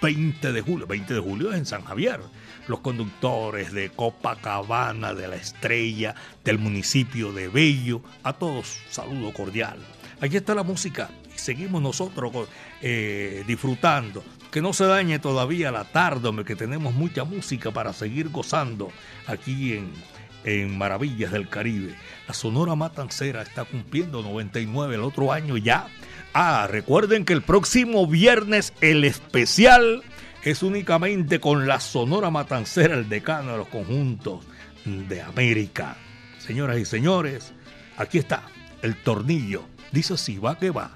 20 0.00 0.52
de 0.52 0.60
julio. 0.60 0.86
20 0.86 1.14
de 1.14 1.20
julio 1.20 1.52
en 1.52 1.66
San 1.66 1.82
Javier. 1.82 2.20
Los 2.68 2.80
conductores 2.80 3.72
de 3.72 3.90
Copacabana, 3.90 5.14
de 5.14 5.28
La 5.28 5.36
Estrella, 5.36 6.14
del 6.44 6.58
municipio 6.58 7.32
de 7.32 7.48
Bello. 7.48 8.02
A 8.22 8.32
todos, 8.32 8.78
saludo 8.90 9.32
cordial. 9.32 9.78
Aquí 10.20 10.36
está 10.36 10.54
la 10.54 10.62
música 10.62 11.10
seguimos 11.40 11.82
nosotros 11.82 12.48
eh, 12.80 13.44
disfrutando. 13.46 14.22
Que 14.50 14.60
no 14.60 14.72
se 14.72 14.84
dañe 14.84 15.18
todavía 15.18 15.70
la 15.70 15.84
tarde, 15.84 16.28
hombre, 16.28 16.44
que 16.44 16.56
tenemos 16.56 16.94
mucha 16.94 17.24
música 17.24 17.70
para 17.70 17.92
seguir 17.92 18.30
gozando 18.30 18.90
aquí 19.26 19.74
en, 19.74 19.92
en 20.44 20.76
Maravillas 20.76 21.32
del 21.32 21.48
Caribe. 21.48 21.94
La 22.26 22.34
Sonora 22.34 22.74
Matancera 22.74 23.42
está 23.42 23.64
cumpliendo 23.64 24.22
99 24.22 24.96
el 24.96 25.02
otro 25.02 25.32
año 25.32 25.56
ya. 25.56 25.86
Ah, 26.34 26.66
recuerden 26.68 27.24
que 27.24 27.32
el 27.32 27.42
próximo 27.42 28.06
viernes 28.06 28.72
el 28.80 29.04
especial 29.04 30.02
es 30.42 30.62
únicamente 30.62 31.40
con 31.40 31.66
la 31.66 31.80
Sonora 31.80 32.30
Matancera, 32.30 32.94
el 32.94 33.08
decano 33.08 33.52
de 33.52 33.58
los 33.58 33.68
conjuntos 33.68 34.44
de 34.84 35.22
América. 35.22 35.96
Señoras 36.38 36.78
y 36.78 36.84
señores, 36.84 37.52
aquí 37.96 38.18
está 38.18 38.42
el 38.82 38.96
tornillo. 38.96 39.64
Dice 39.92 40.14
así, 40.14 40.38
va 40.38 40.58
que 40.58 40.70
va. 40.70 40.92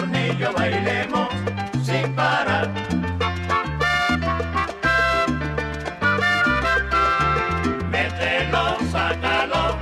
Tornillo, 0.00 0.52
bailemos 0.52 1.28
sin 1.82 2.14
parar. 2.14 2.68
Mételo, 7.90 8.78
sácalo, 8.90 9.76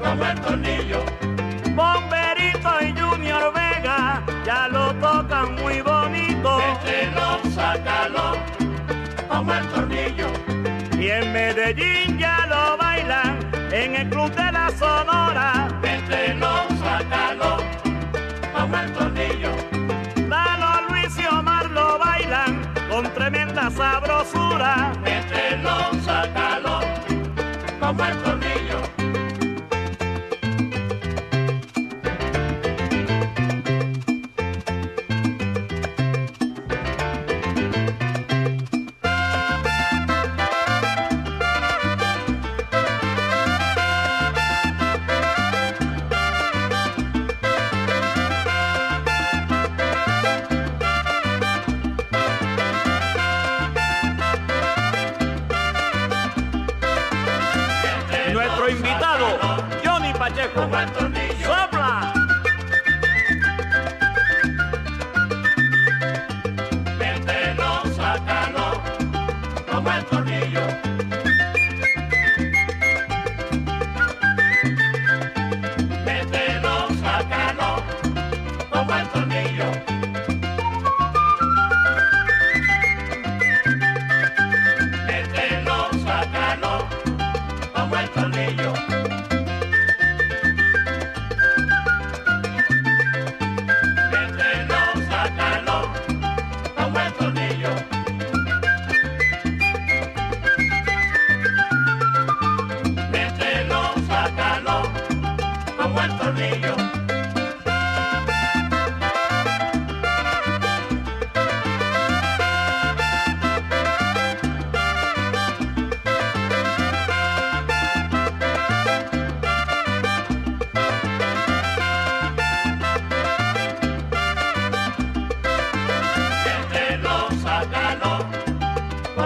como 0.00 0.24
el 0.24 0.40
tornillo. 0.40 1.04
Bomberito 1.74 2.70
y 2.80 2.98
Junior 2.98 3.52
Vega 3.52 4.22
ya 4.44 4.68
lo 4.68 4.94
tocan 4.94 5.54
muy 5.56 5.80
bonito. 5.82 6.58
Mételo, 6.58 7.40
sácalo, 7.54 8.36
como 9.28 9.52
el 9.52 9.66
tornillo. 9.68 10.28
Y 10.98 11.10
en 11.10 11.32
Medellín 11.32 12.18
ya 12.18 12.46
lo 12.48 12.78
bailan 12.78 13.38
en 13.70 13.96
el 13.96 14.08
club 14.08 14.30
de 14.34 14.52
la 14.52 14.70
Sonora. 14.70 15.68
Mételo, 15.82 16.75
sabrosura. 23.70 24.92
Mételo, 25.02 26.00
sácalo, 26.02 26.05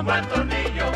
como 0.01 0.15
el 0.15 0.27
tornillo. 0.29 0.87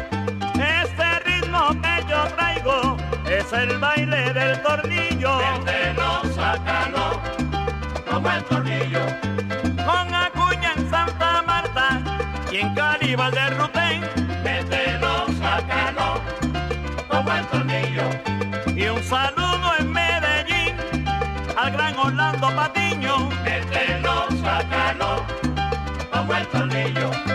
Este 0.55 1.19
ritmo 1.27 1.69
que 1.83 2.05
yo 2.09 2.25
traigo 2.37 2.97
es 3.27 3.53
el 3.53 3.79
baile 3.79 4.33
del 4.33 4.63
tornillo. 4.63 5.31
Mételo, 5.37 6.23
sácalo, 6.35 7.21
como 8.11 8.31
el 8.31 8.43
tornillo. 8.45 9.01
Con 9.85 10.15
Acuña 10.15 10.73
en 10.75 10.89
Santa 10.89 11.43
Marta 11.43 12.01
y 12.51 12.57
en 12.57 12.75
Caribal 12.75 13.31
de 13.33 13.51
Rutén. 13.51 14.01
Mételo, 14.43 15.27
sácalo, 15.39 16.23
como 17.07 17.31
el 17.31 17.47
tornillo. 17.49 18.05
Y 18.75 18.87
un 18.89 19.03
saludo 19.03 19.73
en 19.81 19.93
Medellín 19.93 20.77
al 21.59 21.73
gran 21.73 21.95
Orlando 21.99 22.49
Patiño. 22.57 23.29
Mételo, 23.45 24.29
sácalo, 24.43 25.23
como 26.11 26.35
el 26.35 26.47
tornillo. 26.47 27.34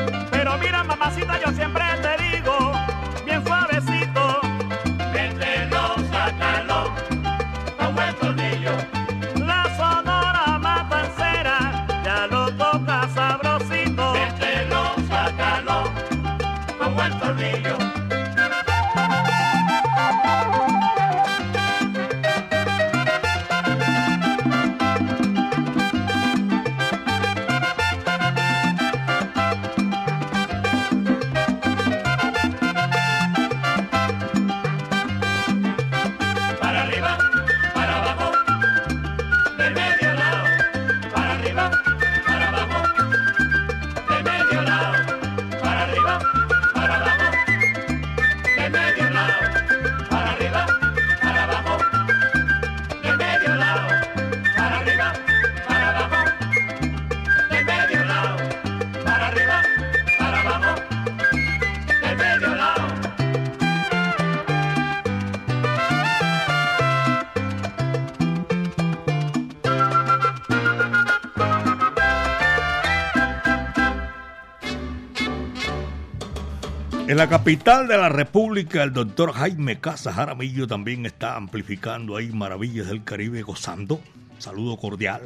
La 77.20 77.28
capital 77.28 77.86
de 77.90 77.98
la 77.98 78.08
República, 78.08 78.82
el 78.82 78.94
doctor 78.94 79.34
Jaime 79.34 79.82
Casas 79.82 80.16
Jaramillo 80.16 80.68
también 80.68 81.06
está 81.06 81.36
amplificando 81.36 82.16
ahí 82.16 82.32
Maravillas 82.32 82.88
del 82.88 83.04
Caribe 83.04 83.42
gozando. 83.42 84.00
Saludo 84.38 84.78
cordial. 84.78 85.22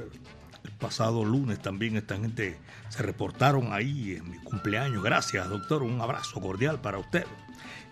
El 0.64 0.72
pasado 0.72 1.24
lunes 1.24 1.62
también 1.62 1.96
esta 1.96 2.18
gente 2.18 2.58
se 2.90 3.04
reportaron 3.04 3.74
ahí 3.74 4.16
en 4.18 4.28
mi 4.28 4.40
cumpleaños. 4.40 5.04
Gracias, 5.04 5.48
doctor. 5.48 5.84
Un 5.84 6.02
abrazo 6.02 6.42
cordial 6.42 6.82
para 6.82 6.98
usted. 6.98 7.28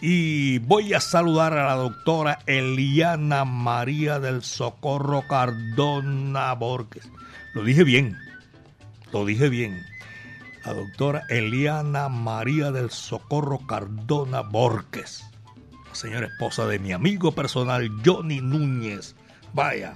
Y 0.01 0.57
voy 0.57 0.95
a 0.95 0.99
saludar 0.99 1.53
a 1.53 1.67
la 1.67 1.75
doctora 1.75 2.39
Eliana 2.47 3.45
María 3.45 4.19
del 4.19 4.41
Socorro 4.41 5.27
Cardona 5.27 6.51
Borges. 6.55 7.07
Lo 7.53 7.63
dije 7.63 7.83
bien. 7.83 8.17
Lo 9.13 9.27
dije 9.27 9.47
bien 9.47 9.90
la 10.65 10.73
doctora 10.73 11.23
Eliana 11.29 12.09
María 12.09 12.71
del 12.71 12.91
Socorro 12.91 13.59
Cardona 13.65 14.41
Borges, 14.41 15.23
la 15.87 15.95
señora 15.95 16.27
esposa 16.27 16.67
de 16.67 16.79
mi 16.79 16.91
amigo 16.91 17.31
personal 17.31 17.89
Johnny 18.05 18.41
Núñez. 18.41 19.15
Vaya, 19.53 19.95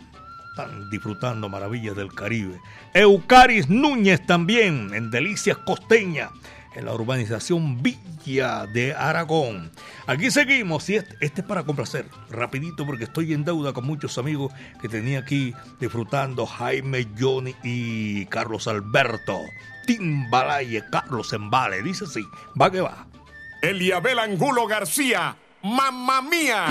están 0.50 0.90
disfrutando 0.90 1.50
maravillas 1.50 1.96
del 1.96 2.14
Caribe. 2.14 2.60
Eucaris 2.94 3.70
Núñez 3.70 4.26
también, 4.26 4.94
en 4.94 5.12
Delicias 5.12 5.58
Costeña, 5.60 6.30
en 6.76 6.86
la 6.86 6.94
urbanización 6.94 7.82
Villa 7.84 8.66
de 8.66 8.94
Aragón. 8.94 9.72
Aquí 10.08 10.32
seguimos 10.32 10.90
y 10.90 10.96
este, 10.96 11.16
este, 11.22 11.42
es 11.42 11.48
para 11.48 11.64
complacer, 11.64 12.08
rapidito 12.30 12.86
porque 12.86 13.06
estoy 13.06 13.34
en 13.34 13.46
deuda 13.46 13.72
con 13.72 13.86
muchos 13.86 14.18
amigos 14.18 14.52
que 14.82 14.90
tenía 14.90 15.20
aquí 15.20 15.54
disfrutando 15.80 16.46
Jaime, 16.46 17.08
Johnny 17.18 17.56
y 17.64 18.26
Carlos 18.26 18.68
Alberto. 18.68 19.40
Timbalaye, 19.86 20.84
Carlos 20.92 21.34
Embale. 21.34 21.82
Dice 21.82 22.06
así, 22.06 22.22
va 22.60 22.72
que 22.72 22.82
va. 22.82 23.08
Eliabel 23.62 24.20
Angulo 24.20 24.68
García, 24.68 25.36
mamá 25.64 26.22
mía. 26.22 26.66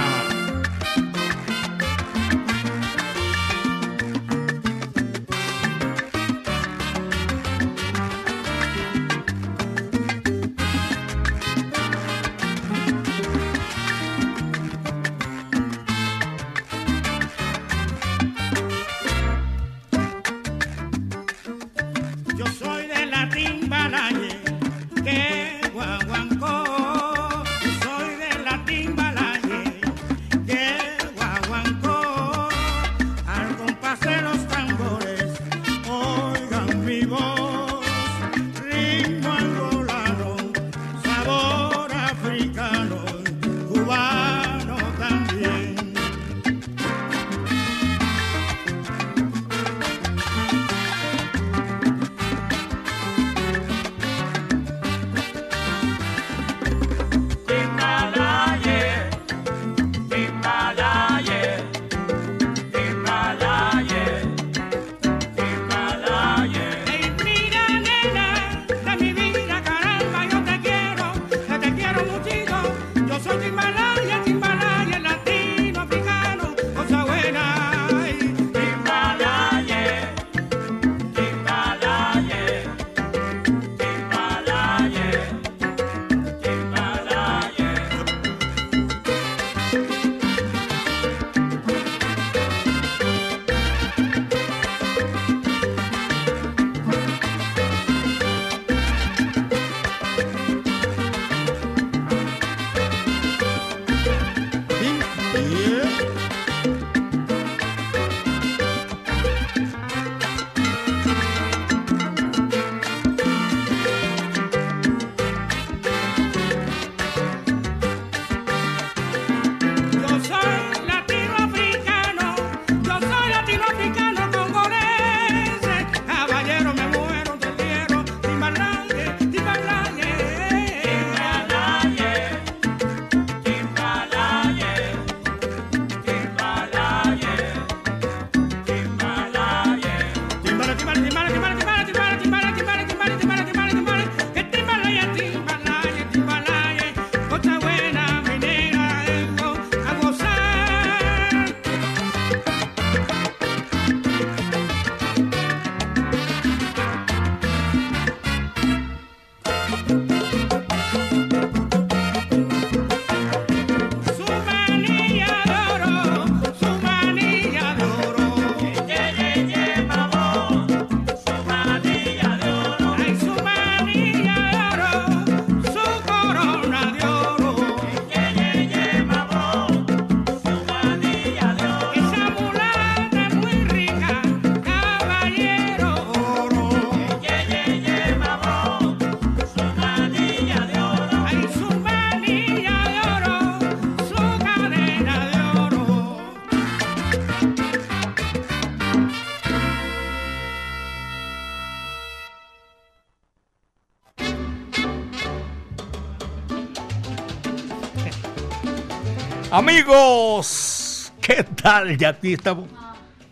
Amigos, 209.75 211.13
¿qué 211.21 211.43
tal? 211.43 211.99
Ya 211.99 212.11
aquí 212.11 212.35
estamos. 212.35 212.69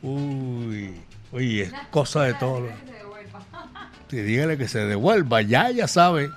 Uy, 0.02 1.00
uy, 1.30 1.60
es 1.60 1.72
cosa 1.92 2.22
de 2.24 2.34
todo. 2.34 2.68
Sí, 4.10 4.20
dígale 4.20 4.58
que 4.58 4.66
se 4.66 4.80
devuelva, 4.80 5.40
ya, 5.40 5.70
ya 5.70 5.86
sabe. 5.86 6.30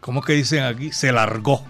¿Cómo 0.00 0.20
que 0.20 0.34
dicen 0.34 0.62
aquí? 0.62 0.92
Se 0.92 1.10
largó. 1.10 1.66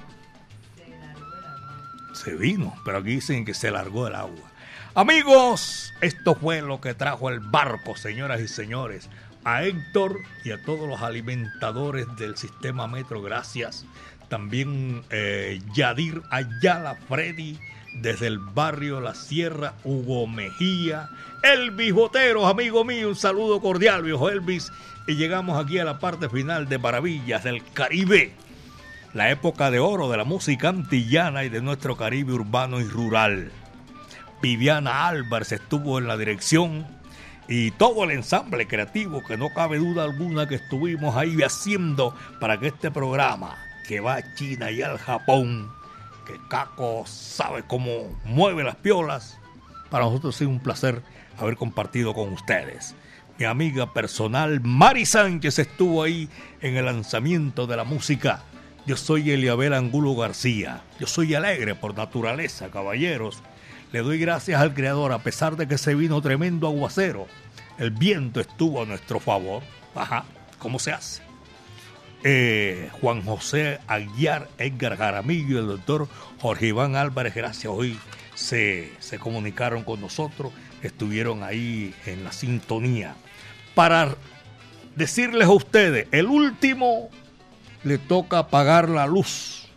Se 2.12 2.34
vino, 2.34 2.74
pero 2.84 2.98
aquí 2.98 3.10
dicen 3.10 3.44
que 3.44 3.54
se 3.54 3.70
largó 3.70 4.08
el 4.08 4.16
agua. 4.16 4.50
Amigos, 4.94 5.94
esto 6.00 6.34
fue 6.34 6.60
lo 6.60 6.80
que 6.80 6.92
trajo 6.92 7.30
el 7.30 7.38
barco, 7.38 7.96
señoras 7.96 8.40
y 8.40 8.48
señores. 8.48 9.08
A 9.44 9.62
Héctor 9.62 10.20
y 10.44 10.50
a 10.50 10.62
todos 10.62 10.88
los 10.88 11.00
alimentadores 11.00 12.06
del 12.16 12.36
sistema 12.36 12.86
Metro, 12.88 13.22
gracias 13.22 13.86
también 14.32 15.02
eh, 15.10 15.60
Yadir 15.74 16.22
Ayala 16.30 16.96
Freddy, 17.06 17.58
desde 18.00 18.28
el 18.28 18.38
barrio 18.38 18.98
La 19.02 19.14
Sierra, 19.14 19.74
Hugo 19.84 20.26
Mejía, 20.26 21.10
Elvis 21.42 21.92
Boteros, 21.92 22.46
amigo 22.46 22.82
mío, 22.82 23.10
un 23.10 23.14
saludo 23.14 23.60
cordial, 23.60 24.02
viejo 24.02 24.30
Elvis. 24.30 24.72
Y 25.06 25.16
llegamos 25.16 25.62
aquí 25.62 25.78
a 25.78 25.84
la 25.84 25.98
parte 25.98 26.30
final 26.30 26.66
de 26.66 26.78
Maravillas 26.78 27.44
del 27.44 27.62
Caribe, 27.74 28.32
la 29.12 29.30
época 29.30 29.70
de 29.70 29.80
oro 29.80 30.08
de 30.08 30.16
la 30.16 30.24
música 30.24 30.70
antillana 30.70 31.44
y 31.44 31.50
de 31.50 31.60
nuestro 31.60 31.98
Caribe 31.98 32.32
urbano 32.32 32.80
y 32.80 32.84
rural. 32.84 33.52
Viviana 34.40 35.08
Álvarez 35.08 35.52
estuvo 35.52 35.98
en 35.98 36.06
la 36.06 36.16
dirección 36.16 36.86
y 37.48 37.70
todo 37.72 38.04
el 38.04 38.12
ensamble 38.12 38.66
creativo 38.66 39.22
que 39.22 39.36
no 39.36 39.52
cabe 39.52 39.76
duda 39.76 40.04
alguna 40.04 40.48
que 40.48 40.54
estuvimos 40.54 41.16
ahí 41.16 41.42
haciendo 41.42 42.14
para 42.40 42.58
que 42.58 42.68
este 42.68 42.90
programa 42.90 43.58
que 43.92 44.00
va 44.00 44.14
a 44.14 44.34
China 44.34 44.70
y 44.70 44.80
al 44.80 44.96
Japón, 44.96 45.70
que 46.26 46.40
Caco 46.48 47.04
sabe 47.06 47.62
cómo 47.66 48.18
mueve 48.24 48.64
las 48.64 48.76
piolas, 48.76 49.36
para 49.90 50.06
nosotros 50.06 50.40
es 50.40 50.48
un 50.48 50.60
placer 50.60 51.02
haber 51.36 51.56
compartido 51.56 52.14
con 52.14 52.32
ustedes. 52.32 52.94
Mi 53.38 53.44
amiga 53.44 53.92
personal 53.92 54.62
Mari 54.62 55.04
Sánchez 55.04 55.58
estuvo 55.58 56.02
ahí 56.02 56.30
en 56.62 56.78
el 56.78 56.86
lanzamiento 56.86 57.66
de 57.66 57.76
la 57.76 57.84
música. 57.84 58.44
Yo 58.86 58.96
soy 58.96 59.30
Eliabel 59.30 59.74
Angulo 59.74 60.16
García. 60.16 60.80
Yo 60.98 61.06
soy 61.06 61.34
alegre 61.34 61.74
por 61.74 61.94
naturaleza, 61.94 62.70
caballeros. 62.70 63.42
Le 63.92 64.00
doy 64.00 64.18
gracias 64.18 64.58
al 64.58 64.72
Creador 64.72 65.12
a 65.12 65.18
pesar 65.18 65.56
de 65.56 65.68
que 65.68 65.76
se 65.76 65.94
vino 65.94 66.22
tremendo 66.22 66.66
aguacero. 66.66 67.26
El 67.76 67.90
viento 67.90 68.40
estuvo 68.40 68.80
a 68.80 68.86
nuestro 68.86 69.20
favor. 69.20 69.62
Ajá, 69.94 70.24
¿cómo 70.58 70.78
se 70.78 70.92
hace? 70.92 71.31
Eh, 72.24 72.88
Juan 73.00 73.22
José 73.22 73.80
Aguiar, 73.88 74.48
Edgar 74.58 74.96
Jaramillo 74.96 75.58
el 75.58 75.66
doctor 75.66 76.08
Jorge 76.40 76.68
Iván 76.68 76.94
Álvarez, 76.94 77.34
gracias. 77.34 77.72
Hoy 77.72 77.98
se, 78.34 78.92
se 79.00 79.18
comunicaron 79.18 79.82
con 79.82 80.00
nosotros, 80.00 80.52
estuvieron 80.82 81.42
ahí 81.42 81.94
en 82.06 82.22
la 82.22 82.32
sintonía. 82.32 83.16
Para 83.74 84.14
decirles 84.94 85.48
a 85.48 85.52
ustedes, 85.52 86.06
el 86.12 86.26
último 86.26 87.10
le 87.82 87.98
toca 87.98 88.38
apagar 88.38 88.88
la 88.88 89.06
luz, 89.06 89.68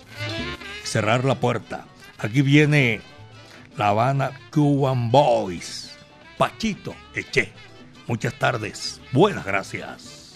cerrar 0.84 1.26
la 1.26 1.36
puerta. 1.36 1.86
Aquí 2.18 2.42
viene 2.42 3.02
La 3.78 3.90
Habana 3.90 4.32
Cuban 4.52 5.10
Boys, 5.12 5.96
Pachito 6.38 6.96
Eche. 7.14 7.52
Muchas 8.08 8.38
tardes, 8.38 9.02
buenas 9.12 9.46
gracias. 9.46 10.34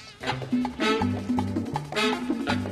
Thank 1.72 2.63
you. 2.63 2.68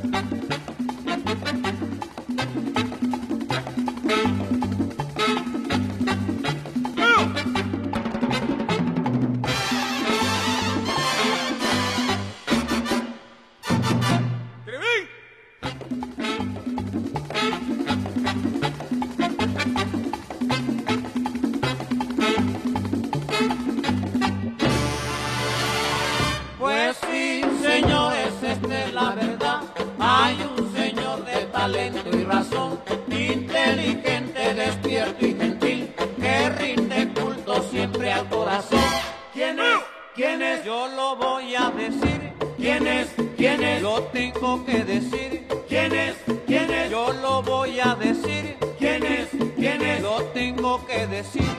Tengo 44.18 44.66
que 44.66 44.84
decir. 44.84 45.48
¿Quién 45.70 45.94
es? 45.94 46.16
¿Quién 46.48 46.72
es? 46.72 46.90
Yo 46.90 47.14
lo 47.14 47.44
voy 47.44 47.80
a 47.80 47.94
decir. 47.94 48.58
¿Quién 48.80 49.06
es? 49.06 49.30
¿Quién 49.56 49.82
es? 49.82 50.02
Lo 50.02 50.16
tengo 50.34 50.86
que 50.88 51.06
decir. 51.06 51.52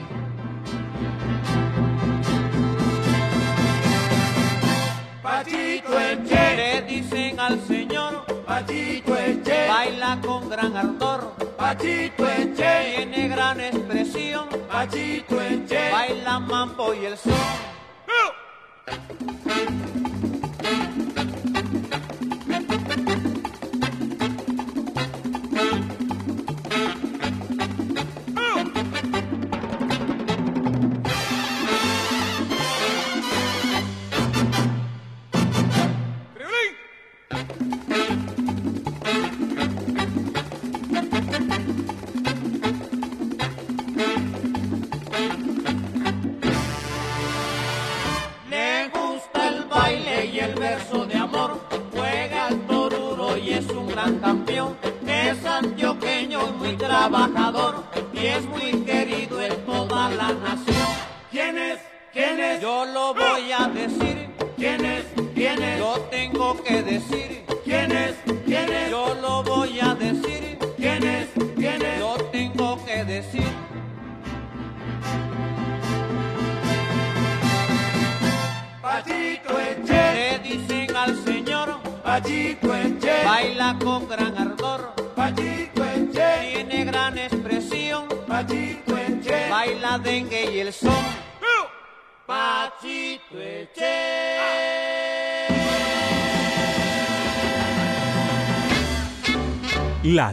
Pachito 5.22 6.00
Eche. 6.00 6.56
Le 6.56 6.82
dicen 6.82 7.38
al 7.38 7.60
señor. 7.68 8.12
Pachito 8.44 9.16
Eche. 9.16 9.68
Baila 9.68 10.18
con 10.26 10.48
gran 10.48 10.76
ardor. 10.76 11.20
Pachito 11.56 12.28
Eche. 12.28 12.72
Tiene 12.96 13.28
gran 13.28 13.60
expresión. 13.60 14.48
Pachito 14.68 15.40
Eche. 15.40 15.92
Baila 15.92 16.40
mambo 16.40 16.92
y 16.92 17.06
el 17.06 17.16
son. 17.16 17.68